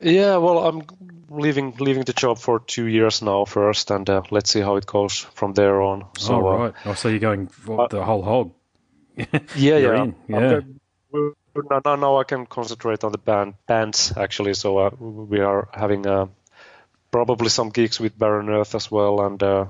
Yeah, 0.04 0.38
well, 0.38 0.68
I'm 0.68 0.84
leaving 1.30 1.76
leaving 1.80 2.04
the 2.04 2.14
job 2.14 2.38
for 2.38 2.60
two 2.60 2.86
years 2.86 3.22
now 3.22 3.46
first, 3.46 3.92
and 3.92 4.10
uh, 4.10 4.22
let's 4.32 4.52
see 4.52 4.62
how 4.62 4.76
it 4.76 4.86
goes 4.86 5.20
from 5.34 5.54
there 5.54 5.82
on. 5.82 6.06
So, 6.18 6.36
oh, 6.36 6.58
right. 6.58 6.74
Uh, 6.86 6.90
oh, 6.90 6.94
so 6.94 7.10
you're 7.10 7.20
going 7.20 7.50
uh, 7.70 7.88
the 7.88 8.04
whole 8.04 8.24
hog. 8.24 8.52
yeah, 9.56 9.78
yeah. 9.78 10.06
yeah 10.28 10.60
now, 11.86 11.96
now 11.96 12.18
I 12.18 12.24
can 12.24 12.46
concentrate 12.46 13.04
on 13.04 13.12
the 13.12 13.18
band 13.18 13.56
bands 13.68 14.14
actually. 14.18 14.54
So 14.54 14.78
uh, 14.78 14.90
we 15.00 15.40
are 15.40 15.70
having 15.74 16.06
a 16.06 16.30
probably 17.12 17.50
some 17.50 17.70
gigs 17.70 18.00
with 18.00 18.18
Barren 18.18 18.50
Earth 18.50 18.76
as 18.76 18.90
well, 18.90 19.22
and 19.22 19.44
uh, 19.44 19.66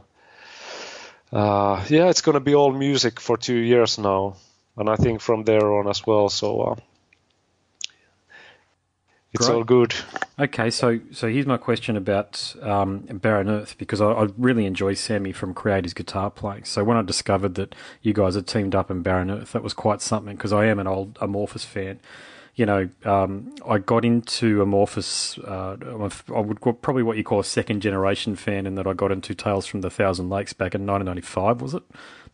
uh, 1.32 1.84
yeah, 1.90 2.10
it's 2.10 2.22
gonna 2.22 2.40
be 2.40 2.56
all 2.56 2.72
music 2.72 3.20
for 3.20 3.38
two 3.38 3.58
years 3.58 3.98
now, 3.98 4.36
and 4.78 4.90
I 4.90 4.96
think 4.96 5.22
from 5.22 5.44
there 5.44 5.74
on 5.74 5.90
as 5.90 6.06
well. 6.06 6.30
So 6.30 6.62
uh, 6.62 6.76
it's 9.34 9.48
Great. 9.48 9.56
all 9.56 9.64
good. 9.64 9.94
Okay, 10.40 10.70
so 10.70 11.00
so 11.12 11.28
here's 11.28 11.46
my 11.46 11.58
question 11.58 11.96
about 11.98 12.56
um, 12.62 13.00
Barren 13.00 13.50
Earth 13.50 13.76
because 13.78 14.02
I, 14.02 14.12
I 14.12 14.28
really 14.38 14.66
enjoy 14.66 14.94
Sami 14.94 15.32
from 15.32 15.54
Kreator's 15.54 15.94
guitar 15.94 16.30
playing. 16.32 16.64
So 16.66 16.84
when 16.84 16.98
I 16.98 17.02
discovered 17.02 17.56
that 17.56 17.76
you 18.02 18.14
guys 18.14 18.36
had 18.36 18.48
teamed 18.48 18.76
up 18.76 18.90
in 18.92 19.02
Barren 19.02 19.30
Earth, 19.32 19.52
that 19.54 19.64
was 19.64 19.74
quite 19.74 20.02
something 20.02 20.36
because 20.36 20.54
I 20.54 20.66
am 20.66 20.80
an 20.80 20.88
old 20.88 21.16
Amorphis 21.16 21.66
fan. 21.66 22.00
You 22.56 22.68
know, 22.68 22.88
um, 23.04 23.56
I 23.68 23.80
got 23.80 24.06
into 24.06 24.64
Amorphis. 24.64 25.40
Uh, 25.44 25.76
I 26.36 26.40
would 26.40 26.62
probably 26.84 27.02
what 27.02 27.18
you 27.18 27.24
call 27.24 27.40
a 27.40 27.44
second 27.44 27.82
generation 27.82 28.36
fan, 28.36 28.68
in 28.68 28.76
that 28.76 28.86
I 28.86 28.94
got 28.94 29.12
into 29.12 29.34
Tales 29.34 29.66
from 29.66 29.82
the 29.82 29.90
Thousand 29.90 30.30
Lakes 30.30 30.54
back 30.54 30.76
in 30.76 30.86
1995. 30.86 31.62
Was 31.62 31.74
it? 31.74 31.82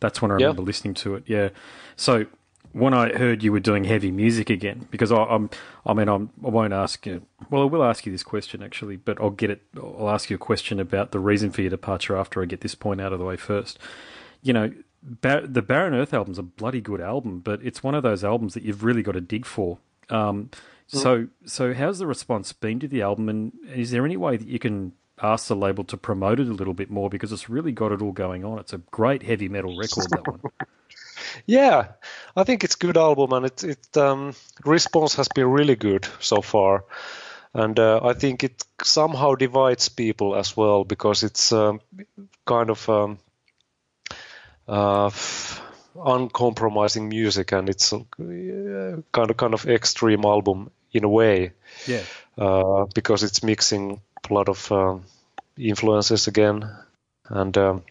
That's 0.00 0.20
when 0.20 0.30
I 0.30 0.34
Yeah. 0.34 0.46
remember 0.48 0.62
listening 0.62 0.92
to 0.94 1.14
it. 1.14 1.24
Yeah. 1.26 1.48
So 1.96 2.26
when 2.72 2.94
I 2.94 3.16
heard 3.16 3.42
you 3.42 3.52
were 3.52 3.60
doing 3.60 3.84
heavy 3.84 4.10
music 4.10 4.50
again, 4.50 4.86
because 4.90 5.10
I, 5.10 5.22
I'm, 5.22 5.50
I 5.84 5.92
mean, 5.92 6.08
I'm, 6.08 6.30
I 6.44 6.48
won't 6.48 6.72
ask 6.72 7.04
you. 7.06 7.22
Well, 7.50 7.62
I 7.62 7.64
will 7.64 7.82
ask 7.82 8.06
you 8.06 8.12
this 8.12 8.22
question 8.22 8.62
actually, 8.62 8.96
but 8.96 9.20
I'll 9.20 9.30
get 9.30 9.50
it. 9.50 9.62
I'll 9.76 10.10
ask 10.10 10.30
you 10.30 10.36
a 10.36 10.38
question 10.38 10.78
about 10.78 11.12
the 11.12 11.20
reason 11.20 11.50
for 11.50 11.62
your 11.62 11.70
departure 11.70 12.16
after 12.16 12.42
I 12.42 12.44
get 12.44 12.60
this 12.60 12.74
point 12.74 13.00
out 13.00 13.12
of 13.12 13.18
the 13.18 13.24
way 13.24 13.36
first. 13.36 13.78
You 14.42 14.52
know, 14.52 14.72
Bar- 15.02 15.46
the 15.46 15.62
Barren 15.62 15.94
Earth 15.94 16.14
album's 16.14 16.38
a 16.38 16.42
bloody 16.42 16.80
good 16.80 17.00
album, 17.00 17.40
but 17.40 17.60
it's 17.62 17.82
one 17.82 17.94
of 17.94 18.02
those 18.02 18.22
albums 18.22 18.54
that 18.54 18.62
you've 18.62 18.84
really 18.84 19.02
got 19.02 19.12
to 19.12 19.20
dig 19.20 19.46
for. 19.46 19.78
Um, 20.08 20.50
so, 20.86 21.28
so 21.44 21.72
how's 21.72 21.98
the 22.00 22.06
response 22.06 22.52
been 22.52 22.80
to 22.80 22.88
the 22.88 23.02
album, 23.02 23.28
and 23.28 23.52
is 23.72 23.92
there 23.92 24.04
any 24.04 24.16
way 24.16 24.36
that 24.36 24.48
you 24.48 24.58
can 24.58 24.92
ask 25.22 25.46
the 25.46 25.54
label 25.54 25.84
to 25.84 25.96
promote 25.96 26.40
it 26.40 26.48
a 26.48 26.52
little 26.52 26.74
bit 26.74 26.90
more 26.90 27.08
because 27.08 27.30
it's 27.30 27.48
really 27.48 27.70
got 27.72 27.92
it 27.92 28.02
all 28.02 28.12
going 28.12 28.44
on? 28.44 28.58
It's 28.58 28.72
a 28.72 28.78
great 28.78 29.22
heavy 29.22 29.48
metal 29.48 29.76
record, 29.76 30.10
that 30.10 30.26
one. 30.26 30.40
Yeah, 31.46 31.88
I 32.36 32.44
think 32.44 32.64
it's 32.64 32.76
good 32.76 32.96
album, 32.96 33.32
and 33.32 33.46
it 33.46 33.64
it 33.64 33.96
um, 33.96 34.34
response 34.64 35.16
has 35.16 35.28
been 35.28 35.46
really 35.50 35.76
good 35.76 36.06
so 36.20 36.42
far, 36.42 36.84
and 37.54 37.78
uh, 37.78 38.00
I 38.02 38.14
think 38.14 38.44
it 38.44 38.64
somehow 38.82 39.34
divides 39.34 39.88
people 39.88 40.36
as 40.36 40.56
well 40.56 40.84
because 40.84 41.22
it's 41.26 41.52
um, 41.52 41.80
kind 42.46 42.70
of 42.70 42.88
um, 42.88 43.18
uh, 44.68 45.10
uncompromising 46.04 47.08
music, 47.08 47.52
and 47.52 47.68
it's 47.68 47.92
a 47.92 47.96
uh, 47.96 49.00
kind 49.12 49.30
of 49.30 49.36
kind 49.36 49.54
of 49.54 49.66
extreme 49.66 50.24
album 50.24 50.70
in 50.92 51.04
a 51.04 51.08
way 51.08 51.52
Yeah. 51.86 52.02
uh, 52.38 52.86
because 52.94 53.22
it's 53.22 53.42
mixing 53.42 54.00
a 54.30 54.34
lot 54.34 54.48
of 54.48 54.70
um, 54.72 55.04
influences 55.56 56.28
again, 56.28 56.68
and 57.28 57.56
um, 57.58 57.82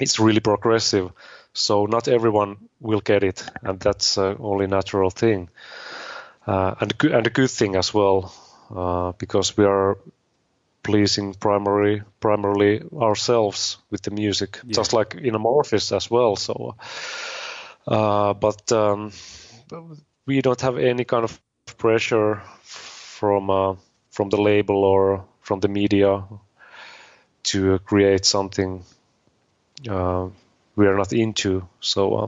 it's 0.00 0.18
really 0.20 0.40
progressive. 0.40 1.10
So 1.54 1.86
not 1.86 2.08
everyone 2.08 2.56
will 2.80 3.00
get 3.00 3.22
it, 3.22 3.44
and 3.62 3.80
that's 3.80 4.18
uh, 4.18 4.34
only 4.40 4.66
natural 4.66 5.10
thing, 5.10 5.48
uh, 6.46 6.74
and 6.80 6.96
good 6.98 7.12
and 7.12 7.26
a 7.26 7.30
good 7.30 7.50
thing 7.50 7.76
as 7.76 7.94
well, 7.94 8.32
uh, 8.74 9.12
because 9.18 9.56
we 9.56 9.64
are 9.64 9.98
pleasing 10.82 11.34
primary 11.34 12.02
primarily 12.20 12.82
ourselves 12.94 13.78
with 13.90 14.02
the 14.02 14.10
music, 14.10 14.60
Yeah. 14.64 14.74
just 14.76 14.92
like 14.92 15.14
in 15.14 15.34
Amorphis 15.34 15.92
as 15.96 16.10
well. 16.10 16.36
So, 16.36 16.76
uh, 17.86 18.34
but 18.34 18.70
um, 18.72 19.12
we 20.26 20.40
don't 20.42 20.60
have 20.60 20.78
any 20.78 21.04
kind 21.04 21.24
of 21.24 21.40
pressure 21.78 22.42
from 22.62 23.50
uh, 23.50 23.74
from 24.10 24.28
the 24.30 24.40
label 24.40 24.84
or 24.84 25.24
from 25.40 25.60
the 25.60 25.68
media 25.68 26.24
to 27.44 27.78
create 27.80 28.24
something 28.24 28.84
uh, 29.88 30.28
we 30.76 30.86
are 30.86 30.96
not 30.96 31.12
into. 31.12 31.68
So 31.80 32.14
uh, 32.14 32.26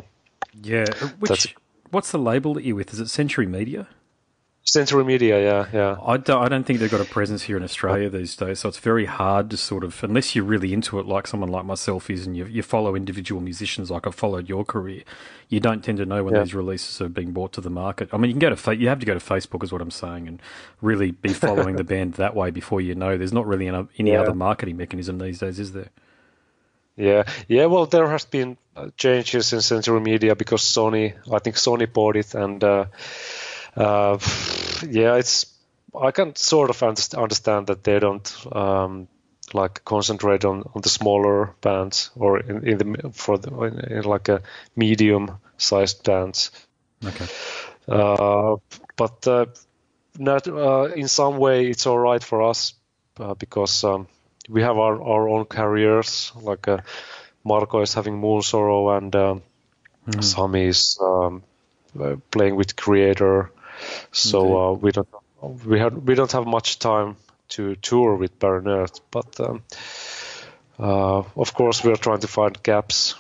Yeah. 0.63 0.87
Which, 1.19 1.55
what's 1.91 2.11
the 2.13 2.19
label 2.19 2.55
that 2.55 2.65
you're 2.65 2.77
with? 2.77 2.93
Is 2.93 3.01
it 3.01 3.09
Century 3.09 3.47
Media? 3.47 3.89
Century 4.67 5.05
Media, 5.05 5.43
yeah, 5.45 5.67
yeah, 5.75 5.97
I 6.03 6.17
don't, 6.17 6.43
I 6.43 6.49
don't 6.49 6.65
think 6.65 6.79
they've 6.79 6.91
got 6.91 7.03
a 7.03 7.05
presence 7.05 7.43
here 7.43 7.59
in 7.59 7.63
Australia 7.63 8.09
these 8.09 8.35
days, 8.35 8.61
so 8.61 8.71
it's 8.71 8.79
very 8.79 9.05
hard 9.05 9.51
to 9.51 9.59
sort 9.59 9.85
of, 9.85 10.03
unless 10.03 10.35
you're 10.35 10.43
really 10.47 10.73
into 10.73 10.99
it, 10.99 11.05
like 11.05 11.27
someone 11.27 11.51
like 11.51 11.67
myself 11.67 12.09
is, 12.09 12.27
and 12.27 12.35
you, 12.35 12.47
you 12.47 12.63
follow 12.63 12.95
individual 12.95 13.43
musicians 13.43 13.91
like 13.91 14.07
I've 14.07 14.15
followed 14.15 14.49
your 14.49 14.65
career, 14.65 15.03
you 15.51 15.61
don't 15.61 15.85
tend 15.85 15.99
to 15.99 16.07
know 16.07 16.25
when 16.25 16.35
Yeah. 16.35 16.45
these 16.45 16.55
releases 16.55 16.99
are 17.03 17.11
being 17.11 17.33
brought 17.33 17.53
to 17.53 17.61
the 17.61 17.69
market. 17.69 18.09
I 18.11 18.17
mean, 18.17 18.31
you 18.31 18.33
can 18.35 18.41
go 18.41 18.49
to 18.49 18.57
fa- 18.57 18.75
you 18.77 18.89
have 18.89 19.01
to 19.01 19.07
go 19.07 19.13
to 19.13 19.21
Facebook, 19.21 19.63
is 19.63 19.71
what 19.71 19.83
I'm 19.83 19.91
saying, 19.91 20.27
and 20.29 20.41
really 20.81 21.11
be 21.11 21.35
following 21.35 21.77
the 21.77 21.85
band 21.95 22.15
that 22.15 22.35
way 22.35 22.51
before 22.51 22.81
you 22.81 22.95
know. 22.95 23.19
There's 23.19 23.35
not 23.35 23.47
really 23.47 23.67
an, 23.67 23.91
any 23.99 24.13
Yeah. 24.13 24.23
other 24.23 24.33
marketing 24.35 24.79
mechanism 24.79 25.19
these 25.19 25.41
days, 25.41 25.61
is 25.61 25.73
there? 25.73 25.91
Yeah, 26.97 27.25
yeah. 27.49 27.67
Well, 27.67 27.87
there 27.87 28.09
has 28.09 28.25
been 28.25 28.57
uh, 28.77 28.89
changes 28.97 29.53
in 29.53 29.61
Century 29.61 30.01
Media 30.01 30.35
because 30.37 30.63
Sony, 30.63 31.15
I 31.33 31.39
think 31.39 31.57
Sony 31.57 31.93
bought 31.93 32.17
it, 32.17 32.35
and 32.35 32.63
uh, 32.63 32.87
uh, 33.77 34.19
yeah, 34.89 35.17
it's. 35.17 35.47
I 35.97 36.11
can 36.11 36.35
sort 36.35 36.71
of 36.71 36.83
understand 36.83 37.69
that 37.69 37.85
they 37.85 38.01
don't 38.01 38.47
um, 38.51 39.07
like 39.53 39.85
concentrate 39.85 40.45
on, 40.45 40.65
on 40.75 40.83
the 40.83 40.89
smaller 40.89 41.55
bands 41.61 42.11
or 42.17 42.41
in, 42.41 42.67
in 42.67 42.79
the 42.79 43.11
for 43.13 43.39
the 43.39 43.51
in, 43.63 43.79
in 43.99 44.05
like 44.05 44.29
a 44.29 44.43
medium 44.75 45.39
sized 45.57 46.03
bands. 46.03 46.51
Okay. 47.05 47.27
Uh, 47.87 48.57
but 48.97 49.27
uh, 49.29 49.47
not, 50.19 50.49
uh, 50.49 50.85
in 50.97 51.09
some 51.09 51.39
way, 51.39 51.67
it's 51.67 51.87
all 51.87 51.99
right 51.99 52.23
for 52.23 52.43
us 52.43 52.75
uh, 53.19 53.35
because 53.35 53.85
um, 53.85 54.09
we 54.49 54.63
have 54.63 54.77
our, 54.79 55.01
our 55.03 55.29
own 55.29 55.45
careers. 55.47 56.33
Like 56.37 56.69
uh, 56.69 56.79
Marko 57.45 57.81
is 57.81 57.95
having 57.95 58.21
Moonsorrow, 58.21 58.97
and 58.97 59.15
um, 59.17 59.43
Sami 60.21 60.65
is 60.65 60.99
um, 61.01 61.43
uh, 61.99 62.17
playing 62.31 62.57
with 62.57 62.77
Kreator. 62.77 63.51
So 64.13 64.41
uh, 64.59 64.73
we 64.73 64.93
don't 64.93 65.09
we 65.67 65.79
have 65.81 65.95
we 65.95 66.15
don't 66.15 66.33
have 66.33 66.47
much 66.47 66.79
time 66.79 67.17
to 67.51 67.75
tour 67.77 68.17
with 68.17 68.39
Barren 68.39 68.69
Earth, 68.69 69.01
but 69.11 69.41
um, 69.41 69.63
uh, 70.79 71.23
of 71.37 71.55
course 71.55 71.85
we 71.85 71.93
are 71.93 71.97
trying 71.97 72.21
to 72.21 72.29
find 72.29 72.63
gaps, 72.63 73.15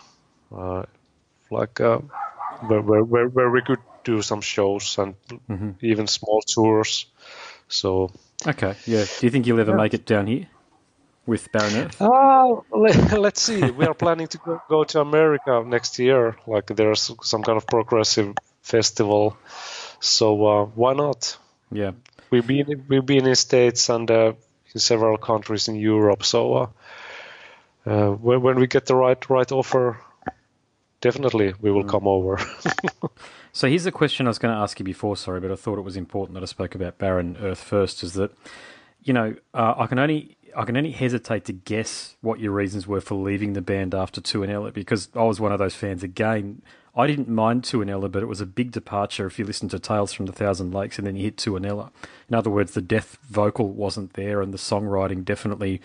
uh, 0.57 0.85
like 1.51 1.81
uh, 1.81 1.99
where, 2.67 2.81
where 2.83 3.05
where 3.05 3.29
where 3.29 3.51
we 3.51 3.63
could 3.63 3.81
do 4.05 4.23
some 4.23 4.41
shows 4.41 4.99
and 4.99 5.15
even 5.81 6.07
small 6.07 6.43
tours. 6.43 7.07
So 7.69 8.11
Okay. 8.47 8.75
Yeah. 8.87 9.05
Do 9.05 9.27
you 9.27 9.31
think 9.31 9.47
you'll 9.47 9.61
ever 9.61 9.75
make 9.75 9.95
it 9.95 10.07
down 10.07 10.27
here 10.27 10.47
with 11.27 11.51
Barren 11.53 11.75
Earth? 11.75 12.01
Uh, 12.01 12.61
let, 12.71 13.19
let's 13.19 13.43
see. 13.43 13.71
We 13.71 13.87
are 13.87 13.95
planning 13.95 14.29
to 14.29 14.39
go, 14.39 14.63
go 14.69 14.85
to 14.85 15.01
America 15.01 15.63
next 15.67 15.99
year. 15.99 16.37
Like 16.47 16.67
there's 16.67 17.11
some 17.23 17.43
kind 17.43 17.57
of 17.57 17.67
progressive 17.67 18.35
festival. 18.63 19.37
So 20.01 20.47
uh, 20.47 20.65
why 20.67 20.95
not? 20.95 21.37
Yeah. 21.71 21.93
We've 22.31 22.47
been 22.47 22.85
we've 22.89 23.07
been 23.07 23.27
in 23.27 23.35
states 23.35 23.89
and 23.89 24.11
uh, 24.11 24.33
in 24.75 24.81
several 24.81 25.19
countries 25.19 25.69
in 25.69 25.77
Europe. 25.77 26.25
So 26.25 26.55
uh, 26.55 26.67
uh, 27.87 28.11
when 28.11 28.43
when 28.43 28.57
we 28.57 28.67
get 28.67 28.87
the 28.87 28.97
right 28.97 29.31
right 29.31 29.53
offer, 29.53 30.01
definitely 31.01 31.55
we 31.61 31.71
will 31.71 31.85
come 31.85 32.09
over. 32.09 32.39
So 33.55 33.69
here's 33.69 33.87
a 33.87 33.93
question 33.93 34.27
I 34.27 34.31
was 34.31 34.41
going 34.41 34.53
to 34.53 34.61
ask 34.61 34.81
you 34.81 34.85
before, 34.85 35.17
sorry, 35.17 35.39
but 35.39 35.53
I 35.53 35.55
thought 35.55 35.79
it 35.79 35.83
was 35.83 35.97
important 35.97 36.35
that 36.35 36.43
I 36.43 36.47
spoke 36.47 36.75
about 36.75 36.99
Barren 36.99 37.37
Earth 37.41 37.63
first. 37.63 38.03
Is 38.03 38.15
that, 38.15 38.33
you 39.05 39.13
know, 39.13 39.37
uh, 39.55 39.75
I 39.79 39.87
can 39.87 40.01
only 40.01 40.37
I 40.57 40.65
can 40.65 40.77
only 40.77 40.93
hesitate 40.93 41.45
to 41.47 41.53
guess 41.53 42.17
what 42.21 42.41
your 42.41 42.53
reasons 42.53 42.87
were 42.87 43.01
for 43.01 43.15
leaving 43.15 43.53
the 43.53 43.63
band 43.63 43.95
after 43.95 44.21
Tuonela 44.21 44.73
because 44.73 45.09
I 45.15 45.23
was 45.25 45.41
one 45.41 45.53
of 45.53 45.59
those 45.59 45.75
fans. 45.75 46.03
Again, 46.03 46.63
I 46.97 47.07
didn't 47.07 47.29
mind 47.29 47.65
Tuonela, 47.65 48.11
but 48.11 48.23
it 48.23 48.27
was 48.27 48.41
a 48.41 48.47
big 48.47 48.71
departure 48.71 49.27
if 49.27 49.39
you 49.39 49.45
listen 49.45 49.69
to 49.71 49.79
Tales 49.79 50.13
from 50.13 50.27
the 50.27 50.33
Thousand 50.33 50.73
Lakes 50.73 50.99
and 50.99 51.07
then 51.07 51.17
you 51.17 51.25
hit 51.25 51.37
Tuonela. 51.37 51.91
In 52.29 52.35
other 52.35 52.51
words, 52.51 52.73
the 52.73 52.83
death 52.83 53.19
vocal 53.29 53.71
wasn't 53.71 54.13
there, 54.13 54.41
and 54.41 54.55
the 54.55 54.59
songwriting 54.59 55.25
definitely 55.25 55.81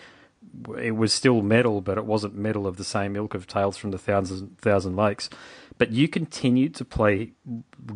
it 0.78 0.92
was 0.96 1.12
still 1.12 1.42
metal, 1.42 1.80
but 1.80 1.98
it 1.98 2.06
wasn't 2.06 2.34
metal 2.34 2.66
of 2.66 2.76
the 2.76 2.84
same 2.84 3.16
ilk 3.16 3.34
of 3.34 3.46
Tales 3.46 3.76
from 3.76 3.90
the 3.90 3.98
Thousand 3.98 4.58
Thousand 4.58 4.96
Lakes. 4.96 5.30
But 5.80 5.92
you 5.92 6.08
continued 6.08 6.74
to 6.74 6.84
play 6.84 7.32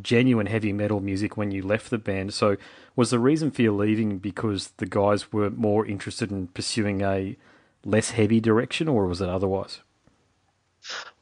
genuine 0.00 0.47
heavy 0.47 0.73
metal 0.73 1.00
music 1.00 1.37
when 1.37 1.50
you 1.50 1.61
left 1.61 1.91
the 1.91 1.99
band. 1.99 2.33
So, 2.33 2.57
was 2.97 3.11
the 3.11 3.19
reason 3.19 3.50
for 3.50 3.61
your 3.61 3.75
leaving 3.75 4.21
because 4.21 4.69
the 4.79 4.87
guys 4.87 5.31
were 5.35 5.50
more 5.50 5.85
interested 5.85 6.31
in 6.31 6.47
pursuing 6.47 7.03
a 7.03 7.37
less 7.85 8.09
heavy 8.09 8.41
direction, 8.41 8.88
or 8.88 9.07
was 9.07 9.21
it 9.21 9.29
otherwise? 9.29 9.81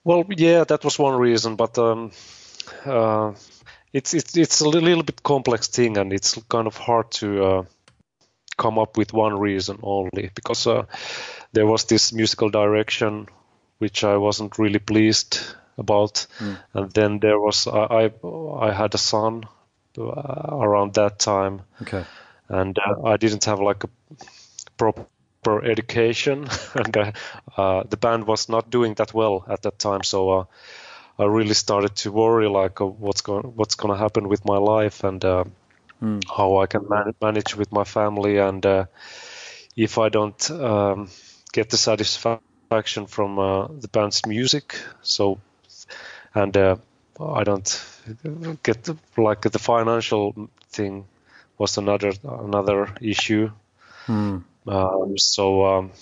Well, 0.04 0.24
yeah, 0.28 0.62
that 0.62 0.84
was 0.84 1.00
one 1.00 1.18
reason, 1.18 1.56
but 1.56 1.76
um, 1.78 2.12
uh, 2.86 3.32
it's 3.92 4.14
it's 4.14 4.36
it's 4.36 4.60
a 4.60 4.68
little 4.68 5.02
bit 5.02 5.20
complex 5.20 5.66
thing, 5.66 5.98
and 5.98 6.12
it's 6.12 6.38
kind 6.48 6.68
of 6.68 6.76
hard 6.76 7.10
to 7.22 7.44
uh, 7.44 7.64
come 8.56 8.78
up 8.78 8.96
with 8.96 9.12
one 9.12 9.36
reason 9.36 9.80
only 9.82 10.30
because 10.32 10.68
uh, 10.68 10.84
there 11.52 11.66
was 11.66 11.86
this 11.86 12.12
musical 12.12 12.50
direction 12.50 13.26
which 13.78 14.04
I 14.04 14.16
wasn't 14.16 14.60
really 14.60 14.78
pleased 14.78 15.40
about, 15.78 16.26
and 16.74 16.90
then 16.92 17.18
there 17.20 17.38
was 17.38 17.66
I 17.66 18.10
I, 18.22 18.68
I 18.68 18.72
had 18.72 18.94
a 18.94 18.98
son 18.98 19.44
uh, 19.98 20.02
around 20.50 20.94
that 20.94 21.18
time, 21.18 21.62
Okay. 21.82 22.04
and 22.48 22.78
uh, 22.78 23.06
I 23.06 23.16
didn't 23.18 23.44
have 23.44 23.60
like 23.60 23.84
a 23.84 23.88
proper 24.78 25.64
education, 25.64 26.48
and 26.74 26.96
uh, 26.96 27.12
uh, 27.56 27.82
the 27.88 27.96
band 27.96 28.26
was 28.26 28.48
not 28.48 28.70
doing 28.70 28.94
that 28.94 29.12
well 29.12 29.44
at 29.48 29.62
that 29.62 29.78
time. 29.78 30.02
So 30.02 30.30
uh, 30.30 30.44
I 31.18 31.24
really 31.24 31.54
started 31.54 31.94
to 31.96 32.12
worry, 32.12 32.48
like 32.48 32.80
uh, 32.80 32.86
what's 32.86 33.20
going 33.20 33.44
what's 33.54 33.74
going 33.74 33.92
to 33.92 33.98
happen 33.98 34.28
with 34.28 34.44
my 34.46 34.56
life 34.56 35.04
and 35.04 35.20
mm. 35.20 36.22
how 36.26 36.58
I 36.58 36.66
can 36.66 36.88
man- 36.88 37.14
manage 37.20 37.54
with 37.56 37.70
my 37.70 37.84
family, 37.84 38.38
and 38.38 38.64
if 39.76 39.98
I 39.98 40.08
don't 40.08 40.50
um, 40.50 41.08
get 41.52 41.68
the 41.70 41.76
satisfaction 41.76 43.06
from 43.06 43.36
the 43.80 43.88
band's 43.88 44.24
music, 44.26 44.74
so 45.02 45.38
and 46.34 46.56
I 46.56 47.44
don't 47.44 47.86
get 48.62 48.84
the, 48.84 48.96
like 49.16 49.42
the 49.42 49.58
financial 49.58 50.48
thing 50.70 51.06
was 51.58 51.78
another 51.78 52.12
another 52.24 52.88
issue. 53.00 53.50
Mm. 54.06 54.42
Um, 54.66 55.18
so 55.18 55.66
um, 55.66 55.92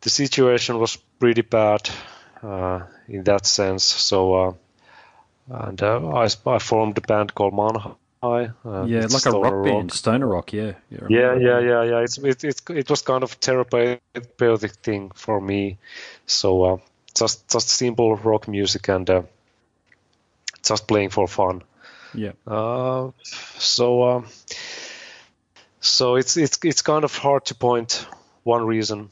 the 0.00 0.10
situation 0.10 0.78
was 0.78 0.96
pretty 1.18 1.42
bad 1.42 1.88
uh, 2.42 2.80
in 3.08 3.24
that 3.24 3.46
sense. 3.46 3.84
So 3.84 4.34
uh, 4.34 4.52
and 5.48 5.82
uh, 5.82 6.08
I, 6.08 6.28
I 6.46 6.58
formed 6.58 6.98
a 6.98 7.00
band 7.00 7.34
called 7.34 7.54
Mannhai. 7.54 7.94
Uh, 8.22 8.84
yeah, 8.86 9.06
like 9.08 9.26
a 9.26 9.30
rock, 9.30 9.52
rock 9.52 9.64
band, 9.64 9.92
stoner 9.92 10.26
rock. 10.26 10.52
Yeah, 10.52 10.72
yeah, 10.90 11.06
yeah, 11.08 11.36
yeah, 11.36 11.60
yeah, 11.60 11.82
yeah. 11.84 12.00
It's 12.00 12.18
it, 12.18 12.44
it 12.44 12.60
it 12.70 12.90
was 12.90 13.02
kind 13.02 13.22
of 13.22 13.32
therapeutic 13.32 14.72
thing 14.82 15.12
for 15.14 15.40
me. 15.40 15.78
So 16.26 16.64
uh, 16.64 16.76
just 17.16 17.48
just 17.48 17.68
simple 17.68 18.16
rock 18.16 18.48
music 18.48 18.88
and 18.88 19.10
uh, 19.10 19.22
just 20.62 20.86
playing 20.86 21.10
for 21.10 21.26
fun. 21.26 21.62
Yeah. 22.14 22.32
Uh, 22.46 23.10
so 23.58 24.02
um, 24.04 24.26
so 25.80 26.16
it's 26.16 26.36
it's 26.36 26.58
it's 26.62 26.82
kind 26.82 27.04
of 27.04 27.16
hard 27.16 27.44
to 27.46 27.54
point 27.54 28.06
one 28.44 28.66
reason 28.66 29.10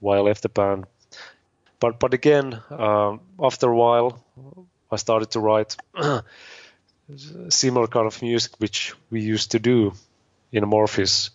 why 0.00 0.16
I 0.16 0.20
left 0.20 0.42
the 0.42 0.48
band. 0.48 0.86
But 1.80 1.98
but 1.98 2.14
again, 2.14 2.60
um, 2.70 3.20
after 3.38 3.70
a 3.70 3.76
while, 3.76 4.24
I 4.90 4.96
started 4.96 5.30
to 5.32 5.40
write 5.40 5.76
similar 7.48 7.86
kind 7.86 8.06
of 8.06 8.22
music 8.22 8.52
which 8.58 8.94
we 9.10 9.20
used 9.20 9.50
to 9.52 9.58
do 9.58 9.92
in 10.52 10.64
Amorphis 10.64 11.30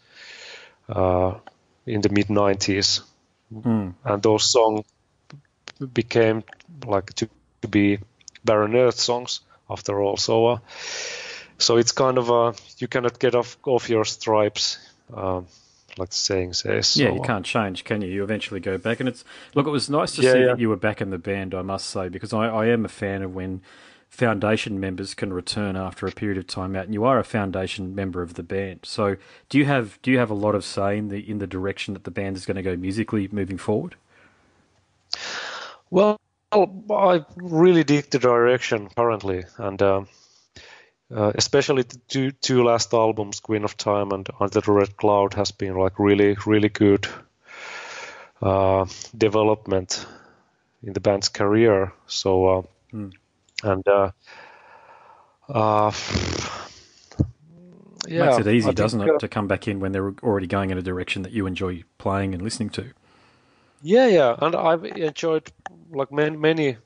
uh, 0.89 1.33
in 1.85 2.01
the 2.01 2.09
mid 2.09 2.27
'90s, 2.27 3.01
mm. 3.53 3.93
and 4.03 4.23
those 4.23 4.51
songs 4.51 4.85
became 5.87 6.43
like 6.85 7.13
to, 7.15 7.29
to 7.61 7.67
be 7.67 7.99
Barren 8.43 8.75
Earth 8.75 8.99
songs 8.99 9.41
after 9.69 9.99
all. 10.01 10.17
So, 10.17 10.47
uh, 10.47 10.57
so 11.57 11.77
it's 11.77 11.91
kind 11.91 12.17
of 12.17 12.29
a 12.29 12.53
you 12.77 12.87
cannot 12.87 13.19
get 13.19 13.35
off 13.35 13.57
off 13.65 13.89
your 13.89 14.05
stripes. 14.05 14.77
Um, 15.13 15.47
like 15.97 16.09
the 16.09 16.15
saying 16.15 16.53
says. 16.53 16.87
So, 16.87 17.03
yeah, 17.03 17.13
you 17.13 17.21
can't 17.21 17.45
change, 17.45 17.83
can 17.83 18.01
you? 18.01 18.09
You 18.09 18.23
eventually 18.23 18.59
go 18.59 18.77
back, 18.77 18.99
and 18.99 19.09
it's 19.09 19.23
look. 19.55 19.67
It 19.67 19.71
was 19.71 19.89
nice 19.89 20.15
to 20.15 20.21
yeah, 20.21 20.33
see 20.33 20.39
yeah. 20.39 20.45
that 20.47 20.59
you 20.59 20.69
were 20.69 20.77
back 20.77 21.01
in 21.01 21.09
the 21.09 21.17
band. 21.17 21.53
I 21.53 21.61
must 21.61 21.87
say, 21.89 22.09
because 22.09 22.33
I, 22.33 22.47
I 22.47 22.67
am 22.67 22.85
a 22.85 22.89
fan 22.89 23.21
of 23.21 23.33
when 23.35 23.61
foundation 24.09 24.79
members 24.79 25.13
can 25.13 25.31
return 25.31 25.75
after 25.75 26.05
a 26.05 26.11
period 26.11 26.37
of 26.37 26.47
time 26.47 26.75
out, 26.75 26.85
and 26.85 26.93
you 26.93 27.03
are 27.05 27.19
a 27.19 27.23
foundation 27.23 27.95
member 27.95 28.21
of 28.21 28.35
the 28.35 28.43
band. 28.43 28.81
So, 28.83 29.17
do 29.49 29.57
you 29.57 29.65
have 29.65 30.01
do 30.01 30.11
you 30.11 30.19
have 30.19 30.29
a 30.29 30.35
lot 30.35 30.55
of 30.55 30.63
say 30.63 30.97
in 30.97 31.09
the 31.09 31.29
in 31.29 31.39
the 31.39 31.47
direction 31.47 31.93
that 31.93 32.03
the 32.03 32.11
band 32.11 32.37
is 32.37 32.45
going 32.45 32.57
to 32.57 32.63
go 32.63 32.75
musically 32.75 33.27
moving 33.31 33.57
forward? 33.57 33.95
Well, 35.91 36.19
I 36.53 37.25
really 37.35 37.83
dig 37.83 38.09
the 38.09 38.19
direction 38.19 38.89
currently, 38.95 39.43
and 39.57 39.81
uh, 39.81 40.03
uh, 41.13 41.33
especially 41.35 41.83
the 41.83 41.99
two, 42.07 42.31
two 42.31 42.63
last 42.63 42.93
albums, 42.93 43.41
Queen 43.41 43.65
of 43.65 43.75
Time 43.75 44.11
and 44.11 44.27
Under 44.39 44.61
the 44.61 44.71
Red 44.71 44.95
Cloud, 44.95 45.33
has 45.33 45.51
been 45.51 45.75
like 45.75 45.99
really, 45.99 46.37
really 46.45 46.69
good 46.69 47.07
uh, 48.41 48.85
development 49.17 50.05
in 50.81 50.93
the 50.93 51.01
band's 51.01 51.27
career. 51.27 51.91
So, 52.07 52.69
mm. 52.93 53.11
and 53.63 53.87
uh, 53.87 54.11
uh, 55.49 55.91
yeah, 58.07 58.25
makes 58.25 58.39
it 58.39 58.47
easy, 58.47 58.69
I 58.69 58.73
doesn't 58.73 58.99
think, 58.99 59.11
it, 59.11 59.19
to 59.19 59.27
come 59.27 59.47
back 59.47 59.67
in 59.67 59.81
when 59.81 59.91
they're 59.91 60.13
already 60.23 60.47
going 60.47 60.69
in 60.69 60.77
a 60.77 60.81
direction 60.81 61.23
that 61.23 61.33
you 61.33 61.47
enjoy 61.47 61.83
playing 61.97 62.33
and 62.33 62.41
listening 62.41 62.69
to? 62.71 62.93
Yeah, 63.81 64.07
yeah, 64.07 64.35
and 64.39 64.55
I've 64.55 64.85
enjoyed 64.85 65.51
like 65.91 66.11
many, 66.11 66.37
many 66.37 66.77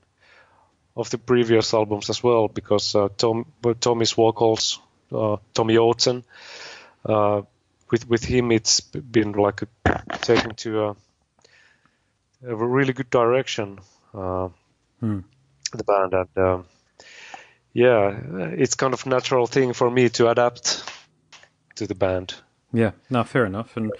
of 0.96 1.10
the 1.10 1.18
previous 1.18 1.74
albums 1.74 2.08
as 2.10 2.22
well 2.22 2.48
because 2.48 2.94
uh, 2.94 3.08
Tom, 3.16 3.46
Tommy's 3.80 4.12
vocals, 4.12 4.80
uh, 5.12 5.36
Tomi 5.52 5.74
Joutsen, 5.74 6.24
uh, 7.04 7.42
with 7.90 8.08
with 8.08 8.24
him 8.24 8.50
it's 8.50 8.80
been 8.80 9.32
like 9.32 9.62
a, 9.62 9.68
taken 10.22 10.54
to 10.56 10.84
a, 10.84 10.96
a, 12.46 12.56
really 12.56 12.92
good 12.92 13.10
direction. 13.10 13.78
Hmm. 14.12 15.20
The 15.72 15.84
band 15.84 16.14
and 16.14 16.38
um, 16.38 16.64
yeah, 17.72 18.18
it's 18.52 18.74
kind 18.74 18.94
of 18.94 19.04
natural 19.04 19.46
thing 19.46 19.74
for 19.74 19.90
me 19.90 20.08
to 20.10 20.30
adapt 20.30 20.82
to 21.74 21.86
the 21.86 21.94
band. 21.94 22.34
Yeah, 22.72 22.92
no, 23.10 23.22
fair 23.24 23.44
enough. 23.44 23.76
And 23.76 23.92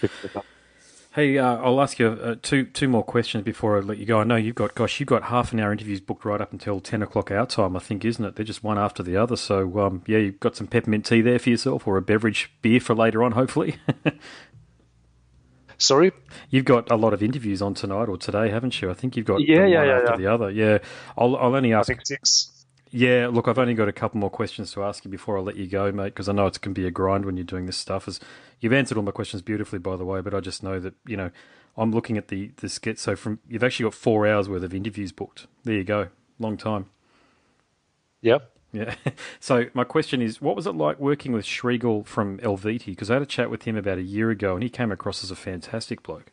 Hey, 1.17 1.39
uh, 1.39 1.57
I'll 1.57 1.81
ask 1.81 1.99
you 1.99 2.09
uh, 2.09 2.35
two 2.43 2.67
two 2.67 2.89
more 2.89 3.03
questions 3.03 3.43
before 3.43 3.79
I 3.79 3.81
let 3.81 3.97
you 3.97 4.05
go. 4.05 4.21
I 4.21 4.25
know 4.25 4.37
you've 4.37 4.55
got, 4.55 4.75
gosh, 4.75 5.01
you've 5.01 5.09
got 5.09 5.23
half 5.23 5.51
an 5.51 5.61
hour 5.61 5.73
interviews 5.73 5.99
booked 5.99 6.27
right 6.27 6.43
up 6.43 6.53
until 6.53 6.79
ten 6.79 7.03
o'clock 7.03 7.31
our 7.31 7.47
time, 7.47 7.75
I 7.75 7.79
think, 7.79 8.05
isn't 8.05 8.23
it? 8.23 8.37
They're 8.37 8.45
just 8.45 8.63
one 8.63 8.77
after 8.77 9.03
the 9.03 9.17
other. 9.17 9.35
So, 9.35 9.81
um, 9.81 10.03
yeah, 10.07 10.19
you've 10.19 10.41
got 10.41 10.57
some 10.57 10.67
peppermint 10.67 11.07
tea 11.07 11.23
there 11.23 11.39
for 11.39 11.49
yourself, 11.49 11.87
or 11.87 11.97
a 11.97 12.03
beverage 12.03 12.53
beer 12.61 12.81
for 12.81 12.95
later 12.95 13.25
on, 13.25 13.33
hopefully. 13.33 13.77
Sorry, 15.79 16.13
you've 16.51 16.67
got 16.67 16.91
a 16.91 16.97
lot 16.97 17.15
of 17.15 17.23
interviews 17.23 17.63
on 17.63 17.73
tonight 17.73 18.11
or 18.11 18.19
today, 18.19 18.51
haven't 18.51 18.83
you? 18.83 18.91
I 18.91 18.95
think 18.95 19.17
you've 19.17 19.25
got 19.25 19.41
yeah, 19.41 19.65
yeah, 19.65 19.79
one 19.79 19.89
yeah, 19.89 19.95
after 19.95 20.11
yeah. 20.11 20.17
the 20.19 20.27
other. 20.27 20.51
Yeah, 20.51 20.79
I'll 21.17 21.35
I'll 21.37 21.55
only 21.55 21.73
ask. 21.73 21.91
Six. 22.05 22.56
Yeah, 22.91 23.29
look, 23.33 23.49
I've 23.49 23.59
only 23.59 23.75
got 23.75 23.89
a 23.89 23.93
couple 23.93 24.21
more 24.21 24.31
questions 24.31 24.73
to 24.73 24.85
ask 24.85 25.05
you 25.05 25.11
before 25.11 25.37
I 25.37 25.41
let 25.41 25.57
you 25.57 25.67
go, 25.67 25.91
mate, 25.91 26.07
because 26.07 26.29
I 26.29 26.33
know 26.33 26.47
it 26.47 26.61
can 26.61 26.73
be 26.73 26.87
a 26.87 26.91
grind 26.91 27.25
when 27.25 27.37
you're 27.37 27.45
doing 27.45 27.67
this 27.67 27.77
stuff. 27.77 28.07
As 28.07 28.21
you've 28.61 28.73
answered 28.73 28.97
all 28.97 29.03
my 29.05 29.11
questions 29.11 29.43
beautifully, 29.43 29.79
by 29.81 29.97
the 29.97 30.05
way, 30.05 30.21
but 30.21 30.35
I 30.35 30.41
just 30.41 30.63
know 30.63 30.79
that 30.81 30.95
you 31.07 31.17
know 31.17 31.31
I'm 31.77 31.93
looking 31.93 32.17
at 32.17 32.29
the 32.29 32.53
the 32.57 32.69
skit. 32.69 32.99
So 32.99 33.17
from 33.17 33.41
you've 33.49 33.65
actually 33.65 33.85
got 33.85 33.95
four 33.95 34.27
hours 34.27 34.49
worth 34.49 34.63
of 34.63 34.73
interviews 34.75 35.13
booked. 35.13 35.47
There 35.65 35.75
you 35.75 35.85
go, 35.85 36.09
long 36.39 36.57
time. 36.57 36.87
Yep. 38.23 38.51
Yeah. 38.73 38.95
So 39.41 39.67
my 39.75 39.85
question 39.85 40.21
is, 40.23 40.41
what 40.43 40.57
was 40.57 40.67
it 40.67 40.73
like 40.75 40.99
working 40.99 41.33
with 41.33 41.45
Chrigel 41.45 42.05
from 42.05 42.39
Eluveitie? 42.39 42.87
Because 42.87 43.11
I 43.11 43.15
had 43.15 43.23
a 43.23 43.27
chat 43.27 43.51
with 43.51 43.63
him 43.63 43.77
about 43.77 43.99
a 43.99 44.03
year 44.03 44.31
ago, 44.31 44.55
and 44.55 44.63
he 44.63 44.69
came 44.69 44.91
across 44.91 45.23
as 45.23 45.31
a 45.31 45.37
fantastic 45.37 46.03
bloke. 46.03 46.33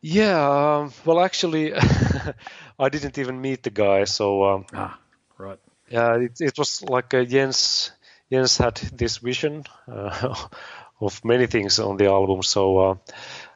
Yeah. 0.00 0.78
Um, 0.78 0.92
well, 1.04 1.20
actually, 1.20 1.74
I 2.78 2.88
didn't 2.88 3.18
even 3.18 3.40
meet 3.40 3.62
the 3.62 3.70
guy, 3.70 4.04
so. 4.04 4.44
Um, 4.44 4.66
ah, 4.72 4.98
right. 5.38 5.58
Yeah, 5.90 6.16
it, 6.16 6.40
it 6.40 6.58
was 6.58 6.82
like 6.82 7.14
uh, 7.14 7.24
Jens. 7.24 7.92
Jens 8.30 8.58
had 8.58 8.76
this 8.76 9.18
vision 9.18 9.64
uh, 9.90 10.34
of 11.00 11.24
many 11.24 11.46
things 11.46 11.78
on 11.78 11.96
the 11.96 12.06
album, 12.06 12.42
so 12.42 12.78
uh, 12.78 12.94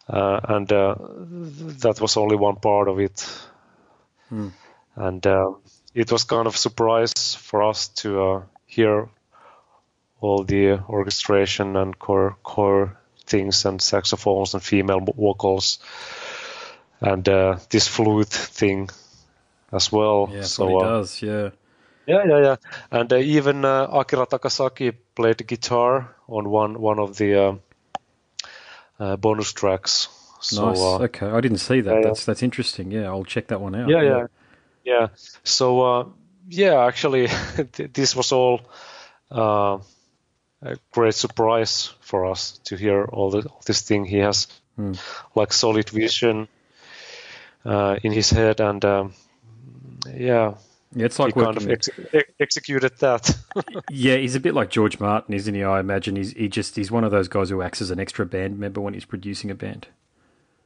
uh 0.09 0.41
and 0.49 0.73
uh, 0.73 0.95
that 1.83 2.01
was 2.01 2.17
only 2.17 2.37
one 2.37 2.57
part 2.57 2.89
of 2.89 2.99
it, 2.99 3.29
hmm. 4.31 4.49
and 4.97 5.27
uh, 5.27 5.53
it 5.95 6.11
was 6.11 6.25
kind 6.25 6.47
of 6.47 6.57
surprise 6.57 7.13
for 7.35 7.63
us 7.63 7.89
to 7.89 8.45
hear 8.65 9.11
all 10.21 10.45
the 10.45 10.81
orchestration 10.89 11.77
and 11.77 11.99
core 11.99 12.37
core 12.43 12.97
things 13.27 13.67
and 13.67 13.83
saxophones 13.83 14.55
and 14.55 14.63
female 14.63 15.01
vocals 15.01 15.79
and 17.03 17.29
uh, 17.29 17.59
this 17.69 17.89
flute 17.89 18.29
thing 18.29 18.89
as 19.73 19.91
well. 19.91 20.31
Yeah, 20.33 20.43
so 20.43 20.69
he 20.69 20.77
uh, 20.77 20.79
does. 20.79 21.23
Yeah. 21.23 21.51
Yeah, 22.07 22.25
yeah, 22.27 22.41
yeah. 22.41 22.57
And 22.91 23.13
uh, 23.13 23.17
even 23.17 23.65
uh, 23.65 23.87
Akira 23.93 24.27
Takasaki 24.27 24.95
played 25.15 25.47
guitar 25.47 26.17
on 26.29 26.51
one 26.51 26.81
one 26.81 26.99
of 26.99 27.17
the 27.17 27.59
uh, 28.99 29.17
bonus 29.17 29.53
tracks. 29.53 30.09
So, 30.41 30.71
nice. 30.71 30.81
okay, 30.81 31.27
I 31.27 31.41
didn't 31.41 31.59
see 31.59 31.81
that. 31.81 32.03
that's 32.03 32.25
that's 32.25 32.43
interesting. 32.43 32.91
Yeah, 32.91 33.07
I'll 33.07 33.25
check 33.25 33.47
that 33.49 33.61
one 33.61 33.77
out. 33.77 33.89
Yeah, 33.89 34.03
yeah, 34.03 34.27
yeah. 34.85 35.09
So 35.45 36.15
yeah, 36.49 36.85
actually, 36.85 37.29
this 37.93 38.17
was 38.17 38.33
all 38.33 38.63
a 40.63 40.77
great 40.93 41.15
surprise 41.15 41.93
for 42.01 42.27
us 42.27 42.59
to 42.65 42.77
hear 42.77 43.05
all, 43.05 43.31
the, 43.31 43.43
all 43.49 43.61
this 43.67 43.83
thing. 43.83 44.05
He 44.05 44.19
has 44.19 44.47
hmm. 44.77 44.93
like 45.35 45.53
solid 45.53 45.91
vision 45.91 46.49
uh, 47.65 47.97
in 48.03 48.13
his 48.13 48.31
head, 48.31 48.61
and 48.61 48.85
um, 48.85 49.15
yeah, 50.13 50.55
yeah, 50.95 51.07
it's 51.07 51.19
like 51.19 51.35
he 51.35 51.41
kind 51.41 51.57
of 51.57 51.69
ex- 51.69 51.89
ex- 52.13 52.33
executed 52.39 52.99
that. 52.99 53.37
yeah, 53.91 54.17
he's 54.17 54.35
a 54.35 54.41
bit 54.41 54.55
like 54.55 54.71
George 54.71 55.01
Martin, 55.01 55.35
isn't 55.35 55.55
he? 55.55 55.65
I 55.65 55.81
imagine 55.81 56.17
he's 56.17 56.33
he 56.33 56.49
just 56.49 56.77
he's 56.77 56.91
one 56.91 57.05
of 57.05 57.11
those 57.11 57.29
guys 57.29 57.51
who 57.51 57.63
acts 57.63 57.81
as 57.81 57.91
an 57.91 57.99
extra 57.99 58.27
band 58.27 58.59
member 58.59 58.81
when 58.81 58.95
he's 58.95 59.05
producing 59.05 59.51
a 59.51 59.55
band. 59.55 59.87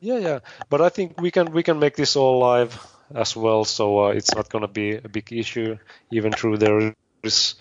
Yeah, 0.01 0.19
yeah, 0.19 0.39
but 0.69 0.81
I 0.81 0.89
think 0.89 1.21
we 1.21 1.31
can 1.31 1.53
we 1.53 1.63
can 1.63 1.79
make 1.79 1.97
this 1.97 2.17
all 2.17 2.39
live 2.41 2.87
as 3.15 3.37
well, 3.37 3.65
so 3.65 4.07
uh, 4.07 4.09
it's 4.09 4.35
not 4.35 4.49
going 4.49 4.63
to 4.63 4.69
be 4.69 4.97
a 4.97 5.09
big 5.09 5.33
issue. 5.33 5.79
Even 6.11 6.33
though 6.43 6.57
there 6.57 6.95
is 7.23 7.55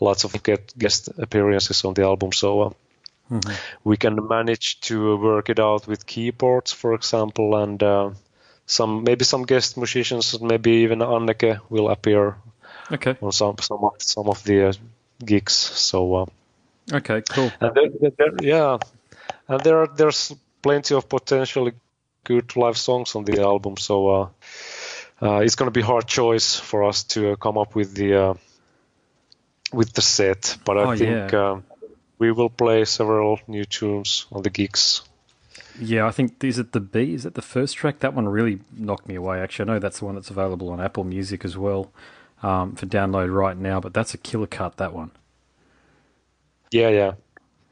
lots 0.00 0.24
of 0.24 0.40
get 0.42 0.76
guest 0.78 1.08
appearances 1.18 1.84
on 1.84 1.94
the 1.94 2.02
album, 2.02 2.32
so 2.32 2.60
uh, 2.60 2.70
mm-hmm. 3.30 3.52
we 3.82 3.96
can 3.96 4.28
manage 4.28 4.80
to 4.82 5.16
work 5.16 5.50
it 5.50 5.58
out 5.58 5.86
with 5.86 6.06
keyboards, 6.06 6.72
for 6.72 6.94
example, 6.94 7.56
and 7.56 7.82
uh, 7.82 8.10
some 8.66 9.04
maybe 9.04 9.24
some 9.24 9.44
guest 9.44 9.76
musicians, 9.76 10.40
maybe 10.40 10.70
even 10.84 11.00
Anneke 11.00 11.60
will 11.68 11.90
appear 11.90 12.36
okay. 12.92 13.16
on 13.20 13.32
some 13.32 13.56
some 13.58 13.84
of 13.84 13.92
some 13.98 14.28
of 14.28 14.42
the 14.44 14.68
uh, 14.68 14.72
gigs. 15.24 15.54
So 15.54 16.14
uh, 16.14 16.26
okay, 16.92 17.22
cool. 17.28 17.50
And 17.60 17.74
there, 17.74 18.10
there, 18.10 18.32
yeah, 18.42 18.78
and 19.48 19.60
there 19.60 19.78
are, 19.78 19.86
there's 19.86 20.34
plenty 20.62 20.94
of 20.94 21.08
potentially 21.08 21.72
good 22.24 22.56
live 22.56 22.78
songs 22.78 23.14
on 23.14 23.24
the 23.24 23.42
album. 23.42 23.76
So 23.76 24.08
uh, 24.08 24.28
uh, 25.22 25.40
it's 25.40 25.54
going 25.54 25.66
to 25.66 25.78
be 25.78 25.82
hard 25.82 26.06
choice 26.06 26.56
for 26.56 26.84
us 26.84 27.04
to 27.04 27.32
uh, 27.32 27.36
come 27.36 27.58
up 27.58 27.74
with 27.74 27.94
the 27.94 28.14
uh, 28.14 28.34
with 29.72 29.92
the 29.92 30.02
set. 30.02 30.56
But 30.64 30.78
I 30.78 30.82
oh, 30.82 30.96
think 30.96 31.32
yeah. 31.32 31.50
Um, 31.50 31.64
we 32.18 32.32
will 32.32 32.50
play 32.50 32.84
several 32.84 33.40
new 33.46 33.64
tunes 33.64 34.26
on 34.32 34.42
the 34.42 34.50
gigs. 34.50 35.02
Yeah, 35.80 36.06
I 36.06 36.10
think 36.10 36.42
is 36.44 36.58
it 36.58 36.72
the 36.72 36.80
B? 36.80 37.14
Is 37.14 37.26
it 37.26 37.34
the 37.34 37.42
first 37.42 37.76
track? 37.76 38.00
That 38.00 38.14
one 38.14 38.28
really 38.28 38.60
knocked 38.76 39.08
me 39.08 39.16
away. 39.16 39.40
Actually, 39.40 39.70
I 39.70 39.74
know 39.74 39.78
that's 39.80 39.98
the 39.98 40.04
one 40.04 40.14
that's 40.14 40.30
available 40.30 40.70
on 40.70 40.80
Apple 40.80 41.04
Music 41.04 41.44
as 41.44 41.56
well 41.56 41.92
um, 42.42 42.76
for 42.76 42.86
download 42.86 43.34
right 43.34 43.56
now. 43.56 43.80
But 43.80 43.94
that's 43.94 44.14
a 44.14 44.18
killer 44.18 44.46
cut. 44.46 44.76
That 44.76 44.92
one. 44.92 45.10
Yeah, 46.70 46.88
yeah. 46.90 47.12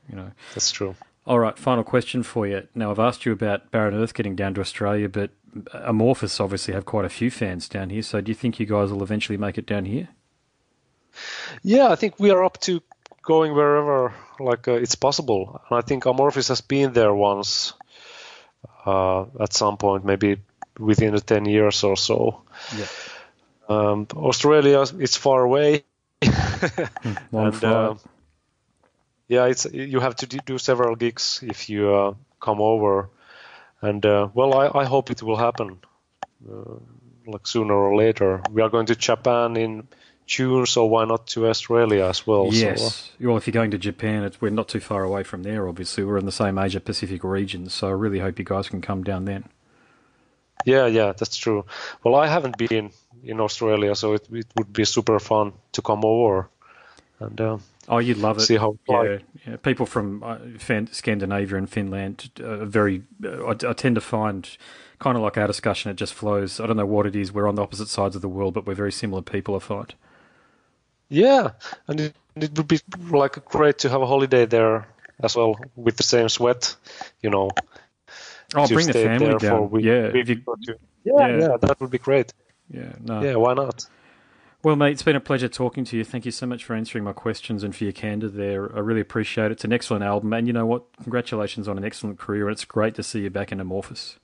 You 0.08 0.16
know, 0.16 0.30
that's 0.54 0.70
true. 0.70 0.96
All 1.26 1.38
right, 1.38 1.56
final 1.56 1.84
question 1.84 2.24
for 2.24 2.46
you. 2.46 2.66
Now, 2.74 2.90
I've 2.90 2.98
asked 2.98 3.24
you 3.24 3.32
about 3.32 3.70
Barren 3.70 3.94
Earth 3.94 4.12
getting 4.12 4.34
down 4.34 4.54
to 4.54 4.60
Australia, 4.60 5.08
but 5.08 5.30
Amorphis 5.72 6.40
obviously 6.40 6.74
have 6.74 6.84
quite 6.84 7.04
a 7.04 7.08
few 7.08 7.30
fans 7.30 7.68
down 7.68 7.90
here. 7.90 8.02
So, 8.02 8.20
do 8.20 8.30
you 8.30 8.34
think 8.34 8.58
you 8.58 8.66
guys 8.66 8.90
will 8.90 9.04
eventually 9.04 9.36
make 9.36 9.56
it 9.56 9.66
down 9.66 9.84
here? 9.84 10.08
Yeah, 11.62 11.88
I 11.88 11.94
think 11.94 12.18
we 12.18 12.30
are 12.30 12.42
up 12.42 12.58
to 12.62 12.82
going 13.22 13.54
wherever 13.54 14.12
like 14.40 14.66
uh, 14.66 14.72
it's 14.72 14.96
possible. 14.96 15.60
And 15.70 15.78
I 15.78 15.82
think 15.82 16.04
Amorphis 16.04 16.48
has 16.48 16.60
been 16.60 16.92
there 16.92 17.14
once 17.14 17.74
uh, 18.86 19.24
at 19.40 19.52
some 19.52 19.76
point, 19.76 20.04
maybe 20.04 20.38
within 20.78 21.14
the 21.14 21.20
10 21.20 21.44
years 21.44 21.84
or 21.84 21.96
so. 21.96 22.42
Yeah. 22.76 22.86
Um, 23.68 24.06
Australia, 24.14 24.80
is 24.80 25.16
far 25.16 25.42
away. 25.42 25.84
Long 27.32 27.54
and, 27.54 27.64
uh, 27.64 27.94
yeah, 29.28 29.46
it's 29.46 29.66
you 29.72 30.00
have 30.00 30.16
to 30.16 30.26
do 30.26 30.58
several 30.58 30.94
gigs 30.94 31.40
if 31.42 31.70
you 31.70 31.94
uh, 31.94 32.14
come 32.38 32.60
over, 32.60 33.08
and 33.80 34.04
uh, 34.04 34.28
well, 34.34 34.52
I, 34.54 34.80
I 34.82 34.84
hope 34.84 35.10
it 35.10 35.22
will 35.22 35.36
happen, 35.36 35.78
uh, 36.46 36.76
like 37.26 37.46
sooner 37.46 37.74
or 37.74 37.96
later. 37.96 38.42
We 38.50 38.60
are 38.60 38.68
going 38.68 38.86
to 38.86 38.94
Japan 38.94 39.56
in 39.56 39.88
June, 40.32 40.64
so 40.64 40.86
why 40.86 41.04
not 41.04 41.26
to 41.28 41.46
Australia 41.46 42.06
as 42.06 42.26
well? 42.26 42.48
Yes. 42.50 42.80
So, 42.80 42.86
uh, 42.86 43.28
well, 43.28 43.36
if 43.36 43.46
you're 43.46 43.52
going 43.52 43.70
to 43.72 43.78
Japan, 43.78 44.24
it's, 44.24 44.40
we're 44.40 44.50
not 44.50 44.68
too 44.68 44.80
far 44.80 45.02
away 45.02 45.24
from 45.24 45.42
there. 45.42 45.68
Obviously, 45.68 46.04
we're 46.04 46.16
in 46.16 46.24
the 46.24 46.32
same 46.32 46.56
Asia 46.58 46.80
Pacific 46.80 47.22
region, 47.22 47.68
so 47.68 47.88
I 47.88 47.90
really 47.90 48.20
hope 48.20 48.38
you 48.38 48.44
guys 48.46 48.70
can 48.70 48.80
come 48.80 49.04
down 49.04 49.26
then. 49.26 49.44
Yeah, 50.64 50.86
yeah, 50.86 51.12
that's 51.12 51.36
true. 51.36 51.66
Well, 52.02 52.14
I 52.14 52.28
haven't 52.28 52.56
been 52.56 52.92
in 53.22 53.40
Australia, 53.40 53.94
so 53.94 54.14
it, 54.14 54.26
it 54.32 54.46
would 54.56 54.72
be 54.72 54.86
super 54.86 55.18
fun 55.18 55.52
to 55.72 55.82
come 55.82 56.02
over 56.04 56.48
and. 57.20 57.40
Uh, 57.40 57.58
Oh, 57.88 57.98
you'd 57.98 58.18
love 58.18 58.38
it. 58.38 58.42
See 58.42 58.56
how 58.56 58.78
yeah, 58.88 59.18
yeah, 59.44 59.56
people 59.56 59.86
from 59.86 60.22
uh, 60.22 60.38
Scandinavia 60.92 61.58
and 61.58 61.68
Finland 61.68 62.30
are 62.40 62.64
very. 62.64 63.02
Uh, 63.22 63.46
I, 63.46 63.70
I, 63.70 63.72
tend 63.72 63.96
to 63.96 64.00
find 64.00 64.48
kind 65.00 65.16
of 65.16 65.22
like 65.24 65.36
our 65.36 65.48
discussion, 65.48 65.90
it 65.90 65.96
just 65.96 66.14
flows. 66.14 66.60
I 66.60 66.66
don't 66.68 66.76
know 66.76 66.86
what 66.86 67.06
it 67.06 67.16
is. 67.16 67.32
We're 67.32 67.48
on 67.48 67.56
the 67.56 67.62
opposite 67.62 67.88
sides 67.88 68.14
of 68.14 68.22
the 68.22 68.28
world, 68.28 68.54
but 68.54 68.66
we're 68.66 68.76
very 68.76 68.92
similar 68.92 69.20
people. 69.20 69.56
I 69.56 69.58
find. 69.58 69.92
Yeah, 71.12 71.50
and 71.88 72.00
it, 72.00 72.14
it 72.36 72.56
would 72.56 72.68
be 72.68 72.80
like 73.10 73.44
great 73.44 73.80
to 73.80 73.90
have 73.90 74.00
a 74.00 74.06
holiday 74.06 74.46
there 74.46 74.88
as 75.22 75.36
well 75.36 75.56
with 75.76 75.98
the 75.98 76.02
same 76.02 76.30
sweat, 76.30 76.74
you 77.20 77.28
know. 77.28 77.50
Oh, 78.54 78.66
bring 78.66 78.86
the 78.86 78.94
family 78.94 79.36
down. 79.36 79.70
Week, 79.70 79.84
yeah, 79.84 80.10
week 80.10 80.28
you, 80.28 80.42
yeah, 81.04 81.28
yeah, 81.28 81.38
yeah, 81.38 81.56
that 81.60 81.78
would 81.82 81.90
be 81.90 81.98
great. 81.98 82.32
Yeah, 82.70 82.92
no. 82.98 83.20
Yeah, 83.20 83.34
why 83.34 83.52
not? 83.52 83.86
Well, 84.62 84.74
mate, 84.74 84.92
it's 84.92 85.02
been 85.02 85.16
a 85.16 85.20
pleasure 85.20 85.48
talking 85.48 85.84
to 85.84 85.98
you. 85.98 86.04
Thank 86.04 86.24
you 86.24 86.30
so 86.30 86.46
much 86.46 86.64
for 86.64 86.74
answering 86.74 87.04
my 87.04 87.12
questions 87.12 87.62
and 87.62 87.76
for 87.76 87.84
your 87.84 87.92
candor 87.92 88.28
there. 88.28 88.74
I 88.74 88.78
really 88.78 89.02
appreciate 89.02 89.46
it. 89.46 89.52
It's 89.52 89.64
an 89.64 89.72
excellent 89.72 90.04
album, 90.04 90.32
and 90.32 90.46
you 90.46 90.54
know 90.54 90.64
what? 90.64 90.84
Congratulations 91.02 91.68
on 91.68 91.76
an 91.76 91.84
excellent 91.84 92.18
career. 92.18 92.48
and 92.48 92.54
It's 92.54 92.64
great 92.64 92.94
to 92.94 93.02
see 93.02 93.20
you 93.20 93.28
back 93.28 93.52
in 93.52 93.58
Amorphis. 93.58 94.16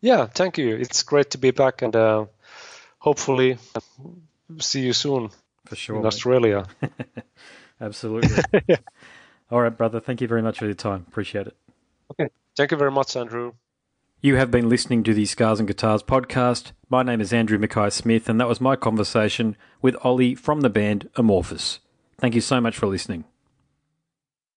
Yeah, 0.00 0.24
thank 0.24 0.56
you. 0.56 0.74
It's 0.76 1.02
great 1.02 1.30
to 1.32 1.38
be 1.38 1.50
back, 1.50 1.82
and 1.82 1.94
uh, 1.94 2.26
hopefully 2.98 3.58
see 4.58 4.80
you 4.80 4.94
soon. 4.94 5.30
For 5.66 5.76
sure, 5.76 5.98
in. 5.98 6.06
Australia. 6.06 6.66
Absolutely. 7.80 8.42
yeah. 8.68 8.76
All 9.50 9.60
right, 9.60 9.76
brother. 9.76 10.00
Thank 10.00 10.20
you 10.20 10.28
very 10.28 10.42
much 10.42 10.58
for 10.58 10.64
your 10.64 10.74
time. 10.74 11.04
Appreciate 11.08 11.46
it. 11.46 11.56
Okay. 12.12 12.30
Thank 12.56 12.70
you 12.70 12.76
very 12.76 12.90
much, 12.90 13.14
Andrew. 13.16 13.52
You 14.22 14.36
have 14.36 14.50
been 14.50 14.68
listening 14.68 15.02
to 15.04 15.14
the 15.14 15.26
Scars 15.26 15.60
and 15.60 15.68
Guitars 15.68 16.02
podcast. 16.02 16.72
My 16.88 17.02
name 17.02 17.20
is 17.20 17.32
Andrew 17.32 17.58
Mackay 17.58 17.90
Smith, 17.90 18.28
and 18.28 18.40
that 18.40 18.48
was 18.48 18.60
my 18.60 18.74
conversation 18.74 19.56
with 19.82 19.96
Ollie 20.02 20.34
from 20.34 20.62
the 20.62 20.70
band 20.70 21.08
Amorphis. 21.16 21.80
Thank 22.18 22.34
you 22.34 22.40
so 22.40 22.60
much 22.60 22.76
for 22.76 22.86
listening. 22.86 23.24